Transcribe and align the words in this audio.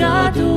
God 0.00 0.49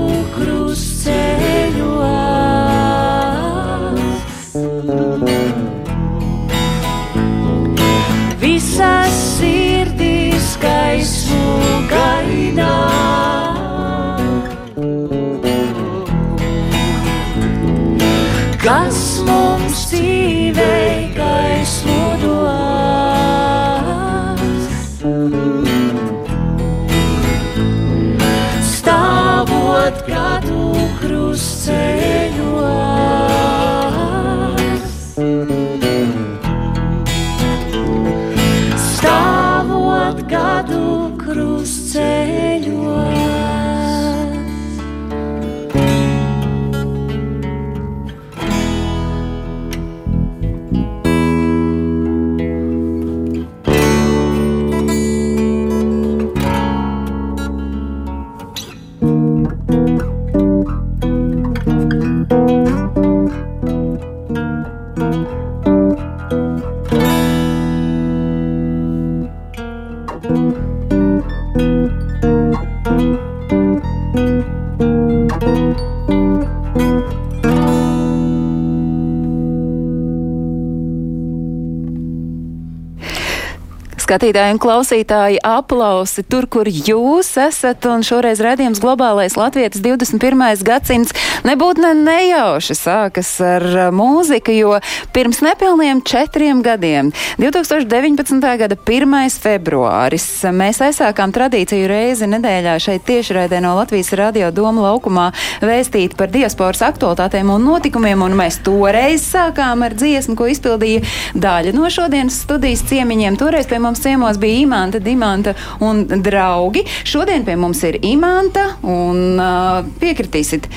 Skatītāji 84.13 84.53
un 84.53 84.59
klausītāji 84.61 85.39
aplausi 85.41 86.21
tur, 86.29 86.45
kur 86.45 86.67
jūs 86.69 87.31
esat, 87.41 87.81
un 87.89 88.03
šoreiz 88.05 88.37
redzījums 88.45 88.77
globālais 88.83 89.33
Latvijas 89.33 89.79
21. 89.81 90.43
gadsimts 90.61 91.15
nebūtu 91.41 91.81
ne 91.81 91.95
nejauši 91.97 92.75
sākas 92.77 93.31
ar 93.41 93.65
uh, 93.65 93.87
mūziku, 93.89 94.53
jo 94.53 94.75
pirms 95.15 95.41
nepilniem 95.41 96.03
četriem 96.05 96.61
gadiem, 96.61 97.09
2019. 97.41 98.37
gada 98.61 98.77
1. 98.77 99.15
februāris, 99.47 100.27
mēs 100.53 100.83
aizsākām 100.85 101.33
tradīciju 101.33 101.89
reizi 101.89 102.29
nedēļā 102.29 102.77
šeit 102.85 103.07
tiešraidē 103.09 103.63
no 103.65 103.73
Latvijas 103.79 104.13
radio 104.19 104.51
Doma 104.53 104.91
laukumā 104.91 105.31
vēstīt 105.65 106.13
par 106.21 106.29
diasporas 106.29 106.85
aktualitātēm 106.85 107.49
un 107.55 107.65
notikumiem, 107.71 108.21
un 108.29 108.37
mēs 108.43 108.61
toreiz 108.61 109.25
sākām 109.25 109.81
ar 109.89 109.97
dziesmu, 109.97 110.37
ko 110.37 110.53
izpildīja 110.53 111.01
daļa 111.33 111.73
no 111.73 111.89
šodienas 111.89 112.43
studijas 112.45 112.85
ciemiņiem. 112.93 113.41
Toreiz 113.41 113.65
pie 113.73 113.81
mums 113.81 114.02
ciemos 114.03 114.39
bija 114.41 114.61
Imanta, 114.65 114.99
Dimanta 114.99 115.55
un 115.79 116.05
draugi. 116.07 116.85
Šodien 117.07 117.45
pie 117.47 117.57
mums 117.59 117.83
ir 117.87 117.99
Imanta 118.03 118.73
un 118.83 119.39
uh, 119.39 119.81
piekritīsit. 119.99 120.69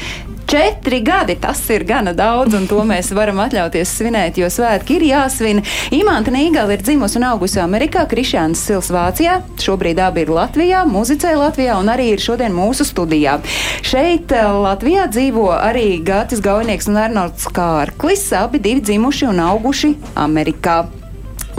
Četri 0.46 1.00
gadi 1.00 1.34
tas 1.34 1.70
ir 1.70 1.82
gana 1.84 2.12
daudz, 2.14 2.54
un 2.54 2.68
to 2.70 2.78
mēs 2.86 3.08
varam 3.18 3.40
atļauties 3.42 3.90
svinēt, 3.98 4.36
jo 4.38 4.46
svētki 4.46 5.00
ir 5.00 5.04
jāsvin. 5.08 5.58
Imants 5.90 6.30
Nīgala 6.30 6.76
ir 6.76 6.84
dzimusi 6.86 7.18
un 7.18 7.24
augusi 7.32 7.58
Amerikā, 7.58 8.04
Krišāns 8.06 8.62
Sils 8.62 8.92
Vācijā, 8.94 9.40
šobrīd 9.58 9.98
abi 10.04 10.22
ir 10.22 10.30
Latvijā, 10.30 10.84
muzicē 10.86 11.32
Latvijā 11.34 11.80
un 11.82 11.90
arī 11.90 12.12
ir 12.12 12.22
šodien 12.22 12.54
mūsu 12.54 12.86
studijā. 12.86 13.40
Šeit 13.82 14.30
Latvijā 14.30 15.08
dzīvo 15.10 15.48
arī 15.56 15.98
Gatis 16.06 16.44
Gaunieks 16.44 16.86
un 16.92 17.00
Arnolds 17.02 17.50
Kārklis, 17.50 18.28
abi 18.38 18.62
divi 18.62 18.86
dzimuši 18.86 19.26
un 19.32 19.42
auguši 19.48 19.96
Amerikā 20.14 20.84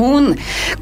un 0.02 0.34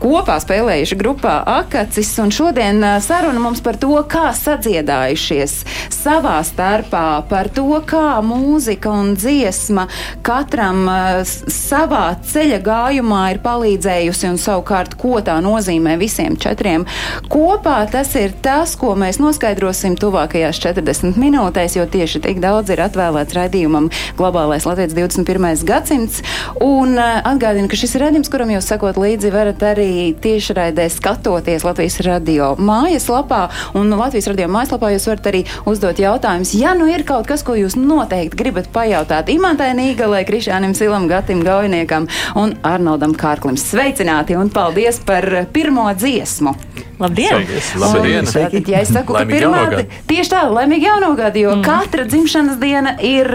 kopā 0.01 0.37
spēlējuši 0.43 0.97
grupā 0.99 1.39
Akacis. 1.55 2.13
Šodien 2.35 2.83
saruna 3.03 3.41
mums 3.41 3.61
par 3.63 3.77
to, 3.79 3.95
kā 4.09 4.29
sadziedājušies 4.35 5.55
savā 5.93 6.37
starpā, 6.45 7.23
par 7.29 7.49
to, 7.53 7.67
kā 7.87 8.19
mūzika 8.25 8.91
un 8.91 9.13
dziesma 9.17 9.87
katram 10.25 10.85
savā 11.25 12.03
ceļa 12.27 12.59
gājumā 12.65 13.21
ir 13.33 13.41
palīdzējusi 13.45 14.29
un 14.31 14.39
savukārt, 14.41 14.97
ko 14.99 15.19
tā 15.25 15.37
nozīmē 15.43 15.95
visiem 16.01 16.37
četriem 16.39 16.85
kopā. 17.31 17.77
Tas 17.91 18.13
ir 18.19 18.35
tas, 18.45 18.75
ko 18.79 18.93
mēs 18.99 19.19
noskaidrosim 19.23 19.97
tuvākajās 20.01 20.59
40 20.63 21.19
minūtēs, 21.21 21.77
jo 21.79 21.87
tieši 21.89 22.23
tik 22.27 22.41
daudz 22.43 22.73
ir 22.73 22.83
atvēlēts 22.85 23.37
raidījumam 23.37 23.91
Globālais 24.19 24.67
Latvijas 24.67 24.95
21. 24.97 25.65
gadsimts. 25.67 26.21
Un 26.63 26.97
atgādinu, 26.99 27.69
ka 27.71 27.79
šis 27.79 27.95
ir 27.97 28.05
raidījums, 28.07 28.31
kuram 28.33 28.51
jūs 28.53 28.69
sakot 28.69 28.97
līdzi 28.99 29.04
varat 29.05 29.61
arī 29.61 30.15
tiešraidē 30.17 30.87
skatoties 30.89 31.63
Latvijas 31.63 31.99
radio 32.01 32.55
mājaslapā. 32.57 33.49
Un 33.77 33.93
Latvijas 33.93 34.27
radio 34.31 34.47
mājaslapā 34.49 34.89
jūs 34.95 35.05
varat 35.11 35.29
arī 35.29 35.43
uzdot 35.69 35.99
jautājumus. 36.01 36.55
Ja 36.57 36.73
nu 36.73 36.87
ir 36.89 37.05
kaut 37.05 37.27
kas, 37.29 37.43
ko 37.45 37.53
jūs 37.53 37.77
noteikti 37.77 38.39
gribat 38.39 38.71
pajautāt 38.73 39.29
Imantai 39.29 39.73
Nīgalai, 39.77 40.23
Krišānam 40.25 40.73
Silam, 40.73 41.05
Gatim 41.07 41.43
Gaujniekam 41.45 42.09
un 42.35 42.55
Arnoldam 42.65 43.13
Kārklim. 43.13 43.59
Sveicināti 43.61 44.37
un 44.39 44.49
paldies 44.49 44.97
par 45.05 45.45
pirmo 45.53 45.85
dziesmu! 45.93 46.55
Labdien! 46.99 47.45
Labdien! 47.75 48.25
Tātad, 48.25 48.69
ja 48.71 48.81
es 48.81 48.91
saku, 48.95 49.17
ka 49.17 49.25
pirmā, 49.27 49.65
tieši 50.07 50.31
tā, 50.31 50.45
laimīga 50.47 50.93
jauno 50.93 51.11
gadu, 51.19 51.41
jo 51.43 51.55
mm. 51.57 51.65
katra 51.67 52.05
dzimšanas 52.07 52.57
diena 52.61 52.95
ir 53.03 53.27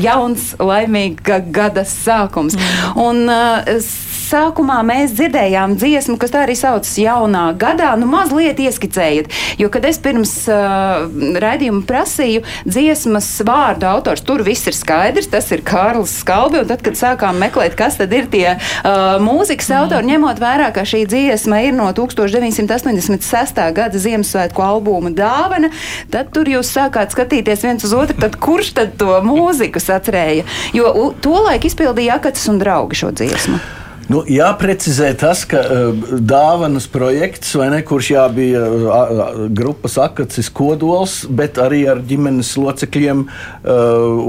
jauns, 0.00 0.54
laimīga 0.56 1.42
gada 1.52 1.84
sākums. 1.84 2.56
Mm. 2.56 3.00
Un, 3.04 3.24
uh, 3.28 4.15
sākumā 4.26 4.80
mēs 4.86 5.14
dzirdējām 5.16 5.76
dziesmu, 5.78 6.16
kas 6.20 6.32
tā 6.34 6.44
arī 6.46 6.56
saucas 6.58 6.92
jaunā 7.00 7.48
gadā. 7.58 7.92
Nu, 7.98 8.08
mazliet 8.10 8.60
ieskicējiet, 8.62 9.30
jo, 9.60 9.70
kad 9.72 9.86
es 9.88 10.00
pirms 10.02 10.34
uh, 10.50 11.06
raidījuma 11.42 11.84
prasīju 11.88 12.44
dziesmas 12.66 13.28
vārdu 13.46 13.88
autors, 13.90 14.24
tur 14.26 14.44
viss 14.46 14.66
ir 14.68 14.76
skaidrs, 14.76 15.30
tas 15.32 15.50
ir 15.54 15.64
Kārlis 15.66 16.14
Skalbi, 16.20 16.62
tad, 16.68 16.82
kad 16.84 16.98
sākām 16.98 17.40
meklēt, 17.42 17.76
kas 17.78 17.98
tad 18.00 18.12
ir 18.16 18.28
tie 18.32 18.56
uh, 18.56 19.16
mūzikas 19.22 19.70
mm. 19.70 19.78
autori, 19.80 20.10
ņemot 20.12 20.42
vērā, 20.42 20.70
ka 20.74 20.86
šī 20.88 21.04
dziesma 21.10 21.62
ir 21.66 21.76
no 21.76 21.88
1986. 21.96 23.62
gada 23.76 24.02
Ziemassvētku 24.02 24.64
albuma 24.64 25.12
dāvana, 25.14 25.72
tad 26.12 26.32
tur 26.34 26.50
jūs 26.50 26.72
sākāt 26.74 27.14
skatīties 27.14 27.64
viens 27.66 27.86
uz 27.86 27.96
otru, 27.96 28.18
tad 28.26 28.38
kurš 28.42 28.74
tad 28.80 28.96
to 29.00 29.20
mūziku 29.26 29.82
sacerēja? 29.82 30.46
Jo 30.76 30.92
to 31.22 31.36
laiku 31.48 31.70
izpildīja 31.70 32.20
Akatas 32.20 32.48
un 32.52 32.62
draugi 32.62 33.02
šo 33.02 33.12
dziesmu. 33.16 33.85
Nu, 34.06 34.20
jāprecizē 34.30 35.08
tas, 35.18 35.42
ka 35.50 35.60
uh, 35.66 36.04
dāvanas 36.22 36.86
projekts, 36.90 37.56
ne, 37.58 37.80
kurš 37.86 38.10
jā, 38.12 38.26
bija 38.30 38.62
uh, 38.62 39.40
grupas 39.50 39.96
akacis 39.98 40.50
kodols, 40.54 41.24
bet 41.26 41.58
arī 41.62 41.82
ar 41.90 42.02
ģimenes 42.06 42.52
locekļiem 42.60 43.24
uh, 43.26 43.72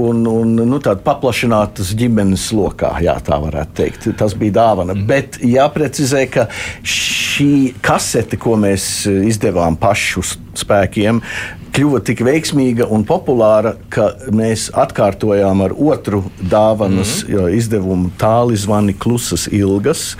un, 0.08 0.24
un 0.26 0.56
nu, 0.72 0.80
paplašinātas 0.82 1.94
ģimenes 1.98 2.48
lokā, 2.58 2.96
jā, 3.06 3.14
tā 3.22 3.38
varētu 3.42 3.78
teikt. 3.78 4.10
Tas 4.18 4.34
bija 4.38 4.58
dāvana. 4.58 4.96
Mm. 4.98 5.06
Bet 5.08 5.38
jāprecizē, 5.46 6.26
ka 6.32 6.48
šī 6.82 7.78
kasete, 7.84 8.40
ko 8.40 8.58
mēs 8.58 9.06
izdevām 9.06 9.78
pašu 9.78 10.26
spēkiem, 10.58 11.22
kļuva 11.74 12.00
tik 12.06 12.22
veiksmīga 12.26 12.88
un 12.90 13.04
populāra, 13.08 13.74
ka 13.92 14.10
mēs 14.34 14.68
atkārtojām 14.74 15.62
ar 15.66 15.74
otru 15.74 16.24
dāvanas 16.38 17.22
mm 17.24 17.34
-hmm. 17.34 17.56
izdevumu 17.58 18.10
tāli 18.18 18.56
zvani 18.56 18.94
klusas 18.98 19.48
ilgas, 19.52 20.16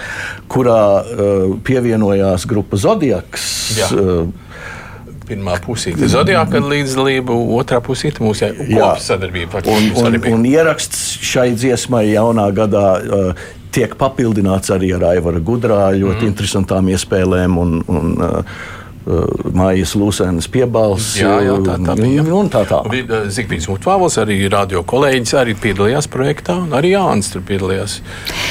kurā 0.48 0.82
uh, 1.02 1.56
pievienojās 1.64 2.46
grupa 2.46 2.76
Zodiaks. 2.76 3.48
Jā. 3.78 3.88
Uh, 3.92 4.28
pirmā 5.28 5.58
pusīte 5.64 6.02
ir 6.04 6.08
Zodiaka 6.08 6.60
līdzdalība, 6.62 7.36
otrā 7.58 7.80
pusīte 7.84 8.24
mūsu 8.24 8.48
sadarbība. 9.00 9.62
Un, 9.66 9.92
un, 10.06 10.18
un 10.32 10.48
ieraksts 10.48 11.18
šai 11.22 11.52
dziesmai 11.54 12.06
jaunā 12.12 12.48
gadā 12.56 12.86
uh, 12.98 13.46
tiek 13.74 13.94
papildināts 14.00 14.72
arī 14.74 14.92
ar 14.96 15.04
Aivara 15.12 15.40
Gudrā 15.44 15.80
ļoti 15.96 16.24
mm. 16.24 16.30
interesantām 16.32 16.88
iespējām. 16.94 17.58
Un, 17.60 17.80
un, 17.86 18.14
uh, 18.16 18.60
Mājas 19.08 19.94
Lūsēnas 19.96 20.48
piebals. 20.52 21.14
Jā, 21.18 21.38
jā, 21.44 21.54
tā, 21.64 21.76
tā 21.80 21.94
bija. 21.98 22.24
Un 22.34 22.50
tā 22.52 22.64
tā. 22.68 22.80
Eh, 22.92 23.28
Zikvīns 23.32 23.68
Mutvāvals, 23.70 24.18
arī 24.20 24.36
radio 24.52 24.82
kolēģis, 24.86 25.34
arī 25.40 25.54
piedalījās 25.58 26.08
projektā, 26.12 26.58
un 26.66 26.74
arī 26.76 26.92
Jānis 26.92 27.30
tur 27.32 27.44
piedalījās. 27.48 27.98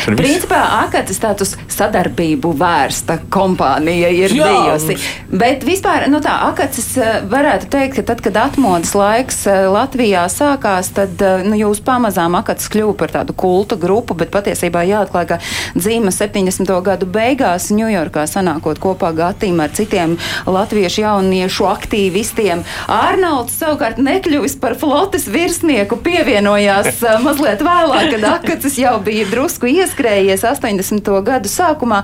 Tur 0.05 0.17
Principā 0.17 0.61
Akatas 0.81 1.21
tātus 1.21 1.53
sadarbību 1.71 2.53
vērsta 2.57 3.19
kompānija 3.33 4.09
ir 4.13 4.33
jā. 4.37 4.47
bijusi. 4.49 4.97
Bet 5.29 5.65
vispār, 5.67 6.07
nu 6.11 6.21
tā, 6.25 6.39
Akatas 6.49 6.89
eh, 6.97 7.19
varētu 7.29 7.69
teikt, 7.73 7.99
ka 7.99 8.07
tad, 8.11 8.23
kad 8.25 8.41
atmodas 8.47 8.95
laiks 8.97 9.43
Latvijā 9.47 10.25
sākās, 10.31 10.89
tad 10.95 11.21
nu, 11.45 11.57
jūs 11.59 11.83
pamazām 11.85 12.37
Akatas 12.39 12.69
kļuva 12.73 12.97
par 12.97 13.13
tādu 13.13 13.35
kulta 13.37 13.77
grupu, 13.79 14.17
bet 14.17 14.33
patiesībā 14.33 14.83
jāatklāj, 14.89 15.29
ka 15.35 15.39
dzīve 15.77 16.11
70. 16.13 16.73
gadu 16.85 17.07
beigās 17.09 17.69
Ņujorkā 17.73 18.25
sanākot 18.29 18.81
kopā 18.81 19.13
Gatīm 19.17 19.61
ar 19.63 19.73
citiem 19.77 20.17
latviešu 20.48 21.04
jauniešu 21.04 21.68
aktīvistiem. 21.70 22.63
Arnolds 22.92 23.58
savukārt 23.60 24.00
nekļuvis 24.01 24.58
par 24.62 24.77
flotes 24.80 25.27
virsnieku, 25.32 26.00
pievienojās 26.04 27.01
mazliet 27.25 27.63
vēlāk, 27.66 28.13
kad 28.16 28.27
Akacis 28.38 28.80
jau 28.80 28.98
bija 29.04 29.27
drusku 29.32 29.70
ieskrējies 29.72 30.46
80. 30.48 31.12
gadu 31.27 31.51
sākumā. 31.51 32.04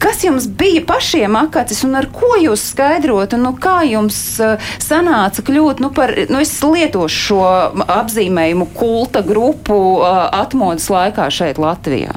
Kas 0.00 0.22
jums 0.24 0.46
bija 0.48 0.80
pašiem 0.88 1.34
akacis 1.36 1.82
un 1.84 1.98
ar 1.98 2.06
ko 2.12 2.32
jūs 2.40 2.70
skaidrotu, 2.72 3.36
nu, 3.40 3.52
kā 3.60 3.82
jums 3.84 4.16
sanāca 4.80 5.44
kļūt 5.44 5.82
nu, 5.84 5.90
par, 5.92 6.14
nu, 6.32 6.40
es 6.40 6.54
lietošu 6.64 7.20
šo 7.26 7.42
apzīmējumu 7.84 8.70
kulta 8.76 9.20
grupu 9.26 9.76
atmodas 10.06 10.88
laikā 10.92 11.28
šeit 11.34 11.60
Latvijā? 11.60 12.16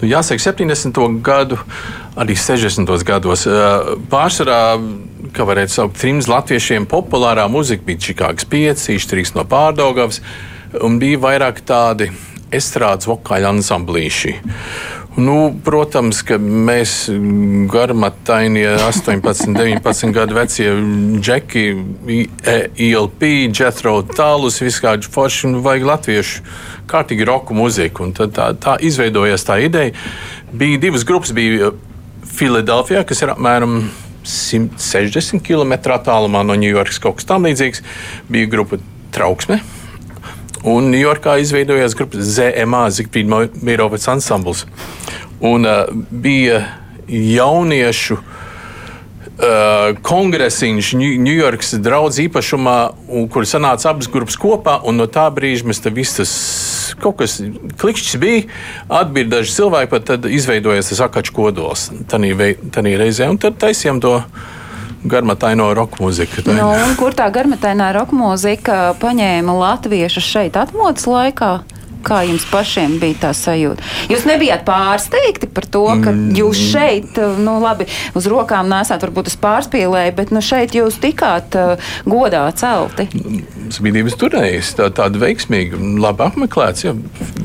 Nu, 0.00 0.06
jāsaka, 0.08 0.44
70. 0.46 1.02
gadu 1.26 1.58
arī 2.20 2.36
60. 2.38 2.90
gados. 3.06 3.46
Pārsvarā, 4.10 4.60
kā 5.34 5.46
varētu 5.48 5.76
saukt, 5.78 5.98
trims 6.00 6.28
latviešiem 6.30 6.88
populārā 6.90 7.46
muzika 7.50 7.86
bija 7.86 8.08
Čikāgas 8.08 8.48
5, 8.50 8.88
Ištrīs 8.94 9.34
no 9.36 9.46
Pārdaugavas, 9.48 10.20
un 10.84 11.00
bija 11.02 11.22
vairāk 11.22 11.64
tādi 11.66 12.10
estrādes 12.54 13.08
vokāļu 13.10 13.50
ansamblīši. 13.56 14.36
Nu, 15.14 15.52
protams, 15.62 16.24
ka 16.26 16.40
mēs 16.42 17.04
garmatainie 17.70 18.66
18, 18.82 19.54
19 19.54 20.10
gadu 20.14 20.34
vecie 20.34 20.72
džeki, 21.22 21.62
ILP, 22.82 23.22
Jethro 23.54 24.00
Tālus, 24.10 24.58
viskādi 24.62 25.06
forši 25.14 25.46
un 25.52 25.60
vajag 25.62 25.86
latviešu 25.86 26.42
kārtīgi 26.90 27.28
roku 27.30 27.54
muziku. 27.54 28.08
Un 28.08 28.14
tad 28.18 28.34
tā, 28.34 28.50
tā 28.58 28.74
izveidojās 28.82 29.46
tā 29.46 29.60
ideja. 29.62 29.94
Bija 30.50 30.82
divas 30.82 31.06
grupas, 31.06 31.30
bija 31.34 31.70
Filadelfijā, 32.34 33.04
kas 33.06 33.22
ir 33.24 33.32
apmēram 33.34 33.78
160 34.24 35.42
km 35.44 35.76
attālumā 35.94 36.42
no 36.46 36.56
Ņujorkas, 36.58 37.00
kaut 37.02 37.20
kas 37.20 37.28
tamlīdzīgs, 37.28 37.82
bija 38.32 38.50
grupa 38.50 38.80
Trauksme. 39.14 39.60
Un 40.64 40.88
Ņujorkā 40.94 41.36
izveidojās 41.42 41.94
grupa 41.98 42.22
ZMA, 42.24 42.86
Zigfrīda 42.96 43.50
Mirovets 43.60 44.08
ansambls. 44.08 44.64
Un 45.44 45.68
uh, 45.68 45.84
bija 46.08 46.62
jauniešu 47.08 48.16
uh, 48.16 49.92
kongresiņš 50.08 50.94
Ņujorkas 50.96 51.76
draugs 51.84 52.22
īpašumā, 52.24 52.78
un, 53.12 53.28
kur 53.28 53.44
sanāca 53.48 53.92
abas 53.92 54.08
grupas 54.08 54.40
kopā. 54.40 54.78
No 54.96 55.04
tā 55.04 55.28
brīža 55.36 55.68
mēs 55.68 55.84
te 55.84 55.92
viss 55.92 56.16
tas 56.16 56.32
kaut 57.00 57.18
kas 57.22 57.38
klikšķis 57.80 58.18
bija. 58.22 58.42
Atbīra 59.02 59.38
daži 59.38 59.56
cilvēki, 59.56 59.90
pat 59.94 60.08
tad 60.12 60.28
izveidojas 60.30 60.92
tas 60.92 61.04
akaču 61.08 61.34
kodols 61.36 61.88
tajā 62.10 62.98
reizē, 63.00 63.30
un 63.30 63.40
tad 63.40 63.58
taisījām 63.62 64.02
to. 64.04 64.18
Garmataino 65.04 65.66
roka 65.76 66.00
mūzika. 66.00 66.40
Nu, 66.48 66.70
kur 66.96 67.12
tā 67.12 67.26
garmatainā 67.28 67.90
roka 67.92 68.16
mūzika 68.16 68.94
paņēma 69.02 69.52
latviešus 69.58 70.24
šeit 70.24 70.56
atmodas 70.56 71.04
laikā? 71.04 71.50
Kā 72.04 72.20
jums 72.28 72.44
pašiem 72.50 72.98
bija 73.02 73.20
tā 73.26 73.30
sajūta? 73.36 73.84
Jūs 74.12 74.26
nebijāt 74.28 74.64
pārsteigti 74.66 75.48
par 75.48 75.66
to, 75.66 75.86
ka 76.04 76.12
mm. 76.12 76.34
jūs 76.38 76.60
šeit, 76.72 77.20
nu, 77.40 77.56
labi, 77.62 77.88
uz 78.16 78.28
rokām 78.30 78.68
nesat 78.70 79.04
varbūt 79.06 79.32
uz 79.32 79.38
pārspīlēju, 79.40 80.14
bet 80.18 80.34
nu, 80.34 80.42
šeit 80.44 80.76
jūs 80.76 81.00
tikāt 81.02 81.56
uh, 81.58 81.94
godā 82.08 82.44
celti. 82.58 83.08
Sabiedrības 83.74 84.18
turnējas 84.20 84.74
tā, 84.78 84.90
tāda 84.94 85.22
veiksmīga, 85.22 85.80
labi 86.04 86.28
apmeklēts, 86.28 86.86
jā, 86.88 86.94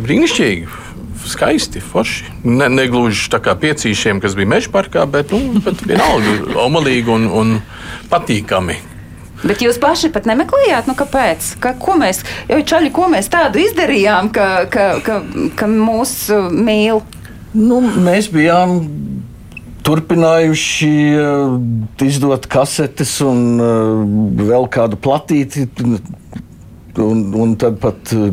brīnišķīgi. 0.03 0.85
Skaisti, 1.29 1.81
forši. 1.83 2.29
Ne, 2.47 2.69
negluži 2.71 3.27
tā 3.33 3.41
kā 3.43 3.53
piecīšiem, 3.59 4.21
kas 4.23 4.37
bija 4.39 4.49
meža 4.55 4.71
parkā, 4.73 5.03
bet, 5.09 5.33
nu, 5.35 5.59
bet 5.65 5.83
vienalga, 5.87 6.37
omalīgi 6.63 7.11
un, 7.11 7.27
un 7.27 7.57
patīkami. 8.11 8.79
Bet 9.39 9.61
jūs 9.63 9.79
paši 9.79 10.11
pat 10.11 10.27
nemeklējāt, 10.27 10.89
nu, 10.89 10.95
kāpēc? 10.99 11.53
Ka, 11.63 11.71
ko 11.79 11.95
mēs, 11.99 12.23
jau 12.49 12.59
čaļi, 12.71 12.91
ko 12.95 13.07
mēs 13.11 13.31
tādu 13.31 13.61
izdarījām, 13.63 14.33
ka, 14.35 14.49
ka, 14.71 14.89
ka, 15.05 15.21
ka 15.55 15.69
mūs 15.71 16.15
uh, 16.35 16.49
mīl? 16.51 16.99
Nu, 17.55 17.79
mēs 17.79 18.27
bijām 18.33 18.81
turpinājuši 19.87 20.91
uh, 21.15 21.55
izdot 22.05 22.49
kasetes 22.51 23.15
un 23.25 23.63
uh, 23.63 24.03
vēl 24.43 24.67
kādu 24.75 24.99
platīti. 24.99 25.69
Un, 26.99 27.19
un 27.37 27.53
tad 27.59 27.77
pat 27.79 28.11
uh, 28.15 28.31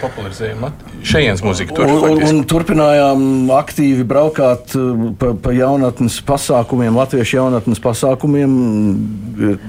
popularizējām 0.00 0.64
šejienes 1.06 1.42
mūziku. 1.46 1.76
Tur, 1.78 1.92
un, 2.08 2.22
un, 2.26 2.40
turpinājām 2.48 3.52
aktīvi 3.56 4.04
braukāt 4.08 4.74
uh, 4.76 5.06
pa, 5.20 5.30
pa 5.38 5.54
jaunatnes 5.54 6.18
pasākumiem, 6.26 6.98
latviešu 6.98 7.38
jaunatnes 7.38 7.80
pasākumiem, 7.84 8.58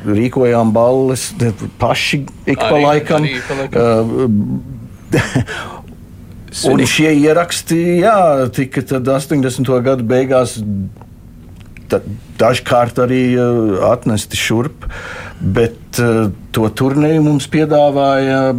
rīkojām 0.07 0.73
balles 0.75 1.29
paši 1.79 2.23
ik 2.49 2.59
pa 2.59 2.73
laikam. 2.81 3.27
Arī 3.27 3.41
pa 3.47 3.61
laikam. 3.61 3.81
Uh, 3.85 4.75
Un 6.65 6.81
šie 6.89 7.11
ieraksti, 7.21 7.77
jā, 8.01 8.47
tika 8.55 8.81
80. 8.81 9.67
gadu 9.85 10.05
beigās 10.07 10.57
dažkārt 12.39 12.99
arī 13.03 13.21
uh, 13.37 13.77
atnesti 13.91 14.39
šurp, 14.39 14.87
bet 15.41 16.01
uh, 16.01 16.27
to 16.55 16.69
turnīru 16.69 17.23
mums 17.25 17.49
piedāvāja 17.51 18.53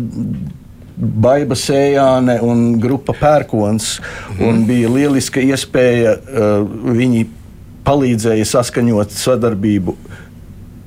Baiba 0.99 1.55
Sējāne 1.55 2.41
un 2.43 2.73
grupa 2.83 3.15
Pērkons. 3.15 3.99
Mm. 4.35 4.65
Bija 4.67 4.91
lieliska 4.91 5.43
iespēja. 5.45 6.17
Uh, 6.19 6.65
viņi 6.99 7.27
palīdzēja 7.87 8.45
saskaņot 8.49 9.15
sadarbību 9.15 9.95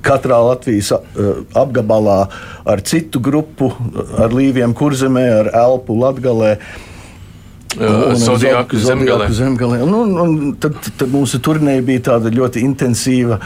katrā 0.02 0.36
Latvijas 0.42 0.90
apgabalā 1.54 2.24
ar 2.66 2.80
citu 2.86 3.20
grupu, 3.22 3.68
ar 4.18 4.34
Līviem 4.34 4.74
Kurzemē, 4.74 5.22
ar 5.40 5.50
Elpu 5.62 5.94
Latgalē. 5.98 6.56
Uh, 6.58 6.91
Zodijāku 7.76 8.76
zemgalē. 8.76 9.28
zemgalē. 9.32 9.78
Nu, 9.86 10.02
un, 10.04 10.12
un 10.20 10.52
tad, 10.60 10.76
tad 10.98 11.08
mūsu 11.12 11.40
turnīra 11.42 11.82
bija 11.84 12.04
tāda 12.10 12.32
ļoti 12.32 12.62
intensīva 12.66 13.38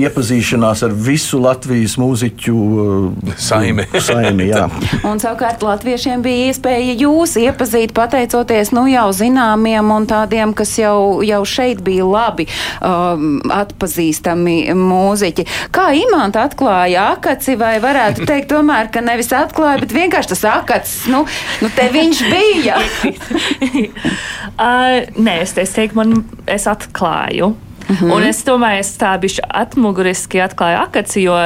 iepazīšanās 0.00 0.84
ar 0.86 0.94
visu 1.06 1.40
Latvijas 1.42 1.96
mūziķu 2.00 2.54
uh, 2.54 3.34
saimi. 3.36 3.86
saimi 4.08 4.48
un 5.04 5.20
savukārt 5.22 5.62
latviešiem 5.64 6.22
bija 6.24 6.50
iespēja 6.50 6.94
jūs 7.04 7.36
iepazīt 7.40 7.94
pateicoties 7.96 8.72
nu, 8.74 8.86
jau 8.90 9.06
zināmiem 9.14 9.92
un 9.94 10.08
tādiem, 10.08 10.54
kas 10.56 10.76
jau, 10.80 11.20
jau 11.26 11.42
šeit 11.48 11.82
bija 11.84 12.06
labi 12.08 12.48
um, 12.80 13.38
atpazīstami 13.52 14.58
mūziķi. 14.78 15.46
Kā 15.74 15.90
imanta 15.98 16.46
atklāja 16.48 17.10
akaci 17.18 17.58
vai 17.60 17.76
varētu 17.84 18.28
teikt 18.28 18.50
tomēr, 18.54 18.90
ka 18.94 19.04
nevis 19.04 19.32
atklāja, 19.34 19.82
bet 19.84 19.94
vienkārši 19.94 20.32
tas 20.34 20.44
akacis, 20.54 21.04
nu, 21.12 21.24
nu 21.60 21.72
te 21.74 21.88
viņš 21.92 22.24
bija. 22.32 22.80
uh, 24.68 24.98
nē, 25.16 25.36
es, 25.42 25.54
es 25.58 25.76
teiktu, 25.76 25.98
man 26.00 26.24
es 26.46 26.66
atklāju. 26.70 27.54
Mm 27.84 27.96
-hmm. 27.96 28.12
Un 28.14 28.22
es 28.22 28.44
domāju, 28.44 28.80
es 28.80 28.96
tā 28.98 29.12
bišķi 29.20 29.42
atmuguriski 29.48 30.40
atklāju 30.40 30.78
akaci, 30.82 31.22
jo, 31.22 31.36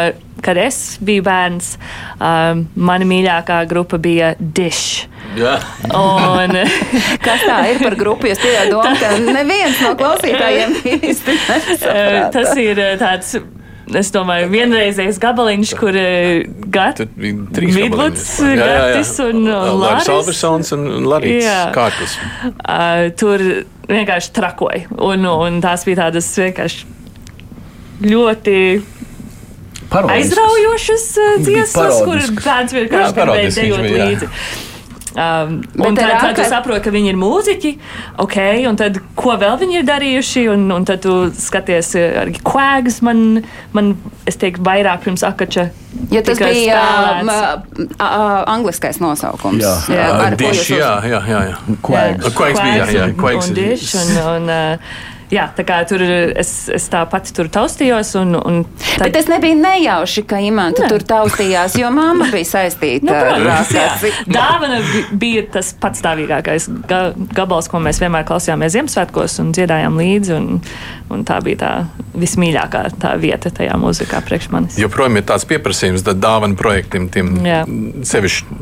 kad 0.42 0.56
es 0.56 0.98
biju 1.00 1.22
bērns, 1.22 1.76
um, 2.20 2.68
mana 2.74 3.04
mīļākā 3.04 3.66
grupa 3.66 3.98
bija 3.98 4.34
Dish. 4.38 5.08
Jā. 5.36 5.58
Un, 5.94 6.54
kas 7.26 7.42
tā 7.42 7.58
ir 7.72 7.82
par 7.82 7.94
grupu? 7.94 8.26
Es 8.26 8.38
tikai 8.38 8.70
domāju, 8.70 9.00
ka 9.00 9.32
neviens 9.32 9.80
no 9.80 9.94
klausītājiem 9.98 10.74
īsti 11.10 11.36
nesaprāt. 11.48 12.32
Tas 12.32 12.56
ir 12.56 12.82
tāds 12.98 13.36
es 13.96 14.10
domāju, 14.14 14.50
vienreizējs 14.52 15.20
gabaliņš, 15.22 15.72
kur 15.78 15.96
eh, 15.96 16.44
Vidvuds, 17.56 18.26
Gatis 18.58 19.14
un 19.24 19.48
Lāris 19.48 20.10
Albersons 20.12 20.74
un 20.76 21.08
Larīts 21.08 21.48
Kārtas. 21.76 22.18
Uh, 22.44 23.08
tur 23.18 23.44
vienkārši 23.88 24.32
trakoja. 24.36 24.86
Un, 25.00 25.24
un 25.24 25.60
tās 25.64 25.86
bija 25.88 26.04
tādas 26.04 26.30
vienkārši 26.38 26.86
ļoti 28.04 28.56
Parodiskas. 29.88 30.16
aizraujošas 30.18 31.06
dziesmas, 31.46 32.00
kuras 32.04 32.32
bērns 32.36 32.76
vienkārši 32.76 33.14
gribēja 33.16 33.54
dejot 33.56 33.86
līdzi. 33.88 34.28
Jā. 34.28 34.67
Um, 35.16 35.62
un 35.80 35.96
tad, 35.96 36.10
tad 36.20 36.36
tu 36.36 36.44
saproti, 36.44 36.82
ka 36.84 36.92
viņi 36.92 37.12
ir 37.14 37.18
mūziķi, 37.18 37.70
ok, 38.20 38.36
un 38.68 38.76
tad 38.78 38.98
ko 39.18 39.36
vēl 39.40 39.56
viņi 39.62 39.80
ir 39.80 39.86
darījuši, 39.88 40.44
un, 40.52 40.66
un 40.74 40.86
tad 40.88 41.00
tu 41.06 41.14
skaties, 41.32 41.94
eh, 41.96 42.18
arī 42.22 42.36
kvēgs 42.44 43.00
man, 43.06 43.42
man, 43.76 43.94
es 44.28 44.36
teiktu, 44.40 44.62
vairāk 44.68 45.06
pirms 45.06 45.24
akača. 45.26 45.68
Ja 46.12 46.22
tas 46.24 46.38
bija 46.38 46.78
um, 47.22 47.30
uh, 47.32 47.88
uh, 47.96 48.42
angliskais 48.52 49.00
nosaukums. 49.02 49.64
Jā, 49.64 49.76
jā, 49.96 50.08
uh, 50.12 50.38
dish, 50.38 50.68
jā, 50.76 50.92
jā, 51.08 51.22
jā, 51.26 51.44
jā. 51.50 51.78
Kvēgs. 51.88 52.34
Kvēgs 52.38 52.60
bija, 52.60 52.80
jā, 52.82 52.90
jā, 52.98 53.06
kvēgs. 53.18 53.52
Un, 53.54 53.62
un, 54.02 54.26
un, 54.34 54.52
uh, 54.52 55.06
jā, 55.32 55.46
tā 55.56 55.64
kā 55.66 55.78
tur 55.88 56.02
es, 56.02 56.52
es 56.72 56.88
tā 56.92 57.02
pati 57.10 57.32
tur 57.36 57.50
taustījos. 57.52 58.14
Un, 58.20 58.36
un 58.38 58.60
tad... 58.66 59.06
Bet 59.06 59.16
tas 59.18 59.28
nebija 59.30 59.58
nejauši, 59.58 60.24
ka 60.28 60.40
Imants 60.44 60.82
tur 60.90 61.04
taustījās, 61.08 61.76
jo 61.80 61.90
mamma 61.94 62.30
bija 62.32 62.48
saistīta 62.48 63.08
nu, 63.08 63.14
protams, 63.14 63.74
ar 63.78 64.24
Dāvana 64.28 64.80
bija 65.18 65.44
tas 65.58 65.72
pats 65.80 66.02
stāvīgākais 66.02 66.68
ga 66.88 67.02
gabals, 67.36 67.70
ko 67.70 67.82
mēs 67.82 68.00
vienmēr 68.02 68.26
klausījāmies 68.28 68.74
Ziemassvētkos 68.76 69.38
un 69.44 69.52
dziedājām 69.56 69.98
līdzi. 70.00 70.36
Un, 70.38 70.60
un 71.12 71.24
tā 71.28 71.38
bija 71.44 71.62
tā 71.62 71.72
vismīļākā 72.18 72.84
tā 73.00 73.14
vieta 73.20 73.52
tajā 73.54 73.76
mūzikā 73.80 74.20
priekš 74.26 74.50
manis. 74.54 74.80
Joprojām 74.80 75.20
ir 75.20 75.28
tāds 75.28 75.46
pieprasījums 75.48 76.04
dāvana 76.08 76.58
projektiem, 76.58 77.08
tiem 77.12 77.34
sevišķi 78.06 78.58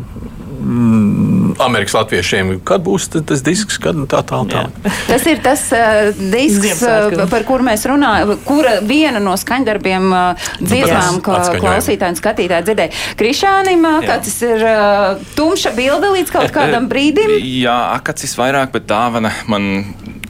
mm, 0.67 1.55
Amerikas 1.63 1.95
latviešiem, 1.97 2.53
kad 2.67 2.85
būs 2.85 3.09
tas 3.15 3.43
disks, 3.47 3.79
kad 3.83 3.99
tā 4.11 4.23
tālāk. 4.27 4.73
Tā. 4.83 4.93
Tas 5.11 5.27
ir 5.31 5.41
tas 5.45 5.63
uh, 5.75 6.11
disks, 6.33 6.83
uh, 6.85 7.25
par 7.31 7.47
kuru 7.49 7.67
mēs 7.67 7.87
runājam, 7.89 8.35
kura 8.47 8.77
viena 8.87 9.21
no 9.23 9.37
skaņdarbiem 9.39 10.09
uh, 10.13 10.49
dziesmām, 10.61 11.21
ko 11.25 11.39
klausītāji 11.57 12.17
un 12.17 12.21
skatītāji 12.21 12.69
dzirdēja. 12.69 13.05
Krišānim 13.21 13.87
Akacis 13.93 14.39
ir 14.47 14.65
uh, 14.67 15.27
tumša 15.39 15.73
bilde 15.77 16.13
līdz 16.17 16.35
kaut 16.35 16.55
kādam 16.55 16.89
brīdim. 16.93 17.37
Jā, 17.41 17.77
Akacis 17.97 18.37
vairāk, 18.39 18.75
bet 18.77 18.89
dāvana 18.91 19.33
man. 19.51 19.87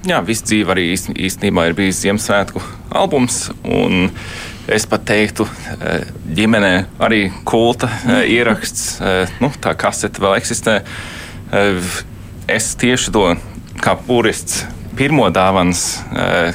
Jā, 0.06 0.20
visu 0.22 0.44
dzīvi 0.46 0.70
arī 0.70 0.84
īstenībā 0.94 1.64
ir 1.66 1.74
bijis 1.74 2.04
Ziemassvētku 2.04 2.60
albums. 2.94 3.48
Un, 3.66 4.06
uh, 4.06 4.52
Es 4.66 4.82
pat 4.90 5.04
teiktu, 5.06 5.44
eh, 5.78 6.08
ģimenē 6.34 6.72
arī 6.98 7.28
kulta 7.46 7.86
eh, 7.86 8.24
ieraksts, 8.34 8.96
eh, 8.98 9.34
nu, 9.38 9.52
tā 9.62 9.76
kasete 9.78 10.22
vēl 10.22 10.40
eksistē. 10.40 10.80
Es 12.50 12.72
tieši 12.74 13.12
to 13.14 13.22
kā 13.78 13.92
purists 13.94 14.64
pirmo 14.98 15.28
dāvanas 15.30 16.00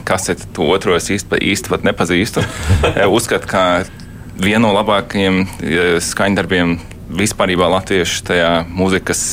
kaseti, 0.03 0.49
to 0.51 0.67
otro 0.73 0.97
es 0.97 1.07
īsti, 1.13 1.39
īsti 1.39 1.79
nepazīstu. 1.87 2.43
Uzskatu, 3.07 3.47
ka 3.47 3.63
vienu 4.35 4.65
no 4.67 4.73
labākajiem 4.75 5.45
skaņdarbiem 6.03 6.75
vispār 7.07 7.55
latviešu 7.55 8.25
tajā 8.27 8.51
mūzikas 8.67 9.23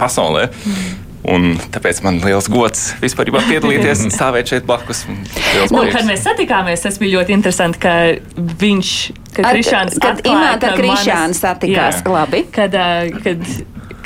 pasaulē. 0.00 0.48
Mm. 0.48 1.03
Un 1.24 1.54
tāpēc 1.72 2.02
man 2.04 2.18
ir 2.18 2.26
liels 2.28 2.50
gods 2.52 2.90
vispār 3.00 3.30
piedalīties 3.32 4.02
un 4.04 4.12
stāvēt 4.16 4.50
šeit 4.52 4.66
blakus. 4.68 5.04
Nu, 5.08 5.84
kad 5.88 6.04
mēs 6.04 6.24
satikāmies, 6.26 6.84
tas 6.84 7.00
bija 7.00 7.20
ļoti 7.20 7.32
interesanti, 7.38 7.80
ka 7.80 7.94
viņš, 8.60 8.90
ka 9.32 9.46
Krišāns, 9.48 9.96
kad 10.04 10.20
Imants 10.28 10.68
Krišāns 10.76 11.40
satikās, 11.40 12.02
jā, 12.04 12.12
labi. 12.12 12.44
Kad, 12.52 12.76
kad 13.24 13.48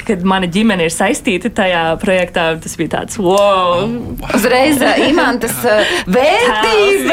kad 0.09 0.25
mana 0.29 0.49
ģimene 0.50 0.88
ir 0.88 0.95
saistīta 0.95 1.50
tajā 1.55 1.85
projektā, 2.03 2.50
tas 2.62 2.77
bija 2.81 2.95
tāds 2.99 3.19
wow! 3.21 3.87
Uzreiz 4.35 4.81
imantas 5.09 5.57
vērtības. 6.09 7.09